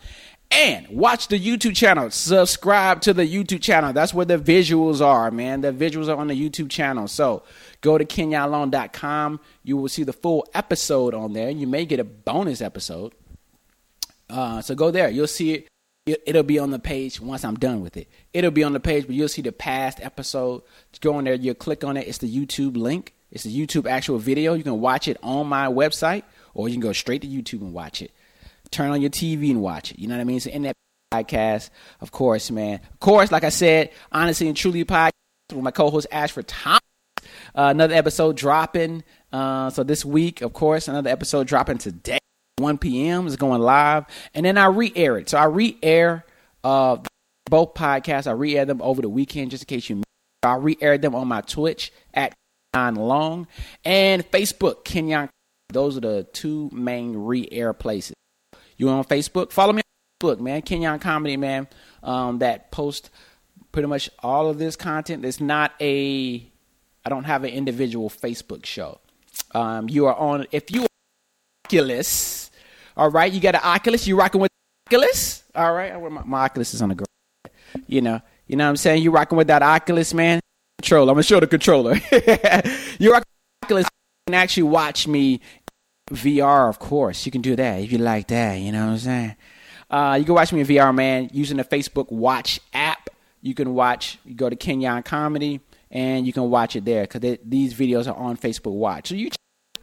[0.52, 2.10] and watch the YouTube channel.
[2.10, 3.92] Subscribe to the YouTube channel.
[3.92, 5.62] That's where the visuals are, man.
[5.62, 7.08] The visuals are on the YouTube channel.
[7.08, 7.42] So
[7.82, 9.40] go to kenyonlong.com.
[9.62, 11.50] You will see the full episode on there.
[11.50, 13.12] You may get a bonus episode.
[14.30, 15.10] Uh, so go there.
[15.10, 15.68] You'll see it
[16.04, 18.08] It'll be on the page once I'm done with it.
[18.32, 20.62] It'll be on the page, but you'll see the past episode.
[21.00, 22.08] Go in there, you'll click on it.
[22.08, 23.14] It's the YouTube link.
[23.30, 24.54] It's the YouTube actual video.
[24.54, 26.24] You can watch it on my website,
[26.54, 28.10] or you can go straight to YouTube and watch it.
[28.72, 30.00] Turn on your TV and watch it.
[30.00, 30.40] You know what I mean?
[30.40, 30.74] So in that
[31.14, 31.70] podcast,
[32.00, 32.80] of course, man.
[32.92, 35.12] Of course, like I said, honestly and truly podcast
[35.52, 36.81] with my co-host Ashford Thomas.
[37.54, 39.04] Uh, another episode dropping.
[39.32, 42.18] Uh, so this week, of course, another episode dropping today.
[42.58, 43.26] 1 p.m.
[43.26, 45.28] is going live, and then I re-air it.
[45.28, 46.24] So I re-air
[46.62, 46.98] uh,
[47.46, 48.26] both podcasts.
[48.26, 49.96] I re-air them over the weekend just in case you.
[49.96, 50.06] Missed.
[50.42, 52.34] I re-air them on my Twitch at
[52.72, 53.46] Kenyon Long
[53.84, 55.28] and Facebook Kenyon.
[55.68, 58.14] Those are the two main re-air places.
[58.76, 59.52] You on Facebook?
[59.52, 60.62] Follow me on Facebook, man.
[60.62, 61.68] Kenyon Comedy, man.
[62.02, 63.10] Um, that post
[63.70, 65.24] pretty much all of this content.
[65.24, 66.51] It's not a.
[67.04, 69.00] I don't have an individual Facebook show.
[69.52, 70.86] Um, you are on if you
[71.66, 72.50] Oculus.
[72.96, 74.06] All right, you got an Oculus.
[74.06, 74.50] You rocking with
[74.88, 75.42] Oculus?
[75.54, 77.08] All right, my, my Oculus is on the ground.
[77.86, 79.02] You know, you know what I'm saying.
[79.02, 80.40] You rocking with that Oculus, man.
[80.78, 81.10] Controller.
[81.10, 81.94] I'm gonna show the controller.
[82.98, 83.24] you rock
[83.64, 83.84] Oculus.
[83.84, 85.40] You can actually watch me
[86.10, 87.24] VR, of course.
[87.24, 88.56] You can do that if you like that.
[88.56, 89.36] You know what I'm saying.
[89.90, 93.10] Uh, you can watch me in VR, man, using the Facebook Watch app.
[93.40, 94.18] You can watch.
[94.24, 95.60] You go to Kenyon Comedy,
[95.92, 99.10] and you can watch it there because these videos are on Facebook Watch.
[99.10, 99.30] So you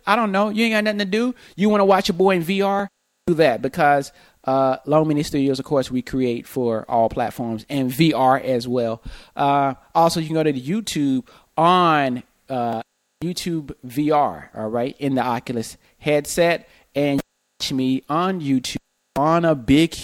[0.05, 0.49] I don't know.
[0.49, 1.35] You ain't got nothing to do.
[1.55, 2.87] You want to watch a boy in VR?
[3.27, 4.11] Do that because
[4.43, 9.03] uh, Long Media Studios, of course, we create for all platforms and VR as well.
[9.35, 12.81] Uh, also, you can go to the YouTube on uh,
[13.23, 17.21] YouTube VR, all right, in the Oculus headset, and
[17.59, 18.77] watch me on YouTube
[19.15, 19.95] on a big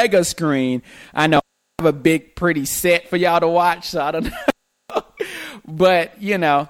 [0.00, 0.82] mega screen.
[1.14, 4.24] I know I have a big, pretty set for y'all to watch, so I don't
[4.30, 4.51] know.
[5.66, 6.68] but, you know,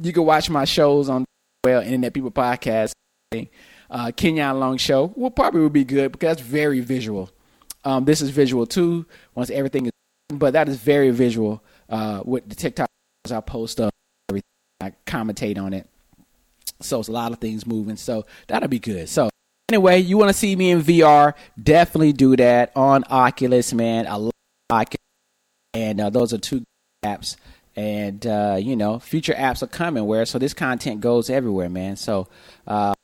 [0.00, 1.24] you can watch my shows on
[1.64, 2.92] well, Internet People Podcast,
[3.90, 7.30] uh, Kenyon Long Show will probably would be good because that's very visual.
[7.84, 9.06] Um, this is visual too.
[9.34, 9.92] Once everything is,
[10.28, 11.62] but that is very visual.
[11.88, 12.88] Uh, with the TikTok
[13.30, 13.92] I post up,
[14.30, 14.44] everything
[14.80, 15.86] I commentate on it.
[16.80, 17.96] So it's a lot of things moving.
[17.96, 19.08] So that'll be good.
[19.08, 19.28] So
[19.68, 21.34] anyway, you want to see me in VR?
[21.62, 24.06] Definitely do that on Oculus, man.
[24.06, 24.32] I love
[24.70, 24.96] Oculus,
[25.74, 26.62] and uh, those are two
[27.04, 27.36] apps
[27.76, 31.96] and uh, you know future apps are coming where so this content goes everywhere man
[31.96, 32.28] so
[32.66, 32.94] uh,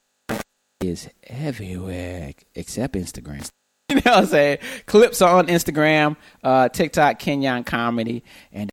[0.87, 3.49] is everywhere except Instagram.
[3.89, 4.59] You know what I'm saying?
[4.87, 8.65] Clips are on Instagram, uh, TikTok, Kenyon Comedy, and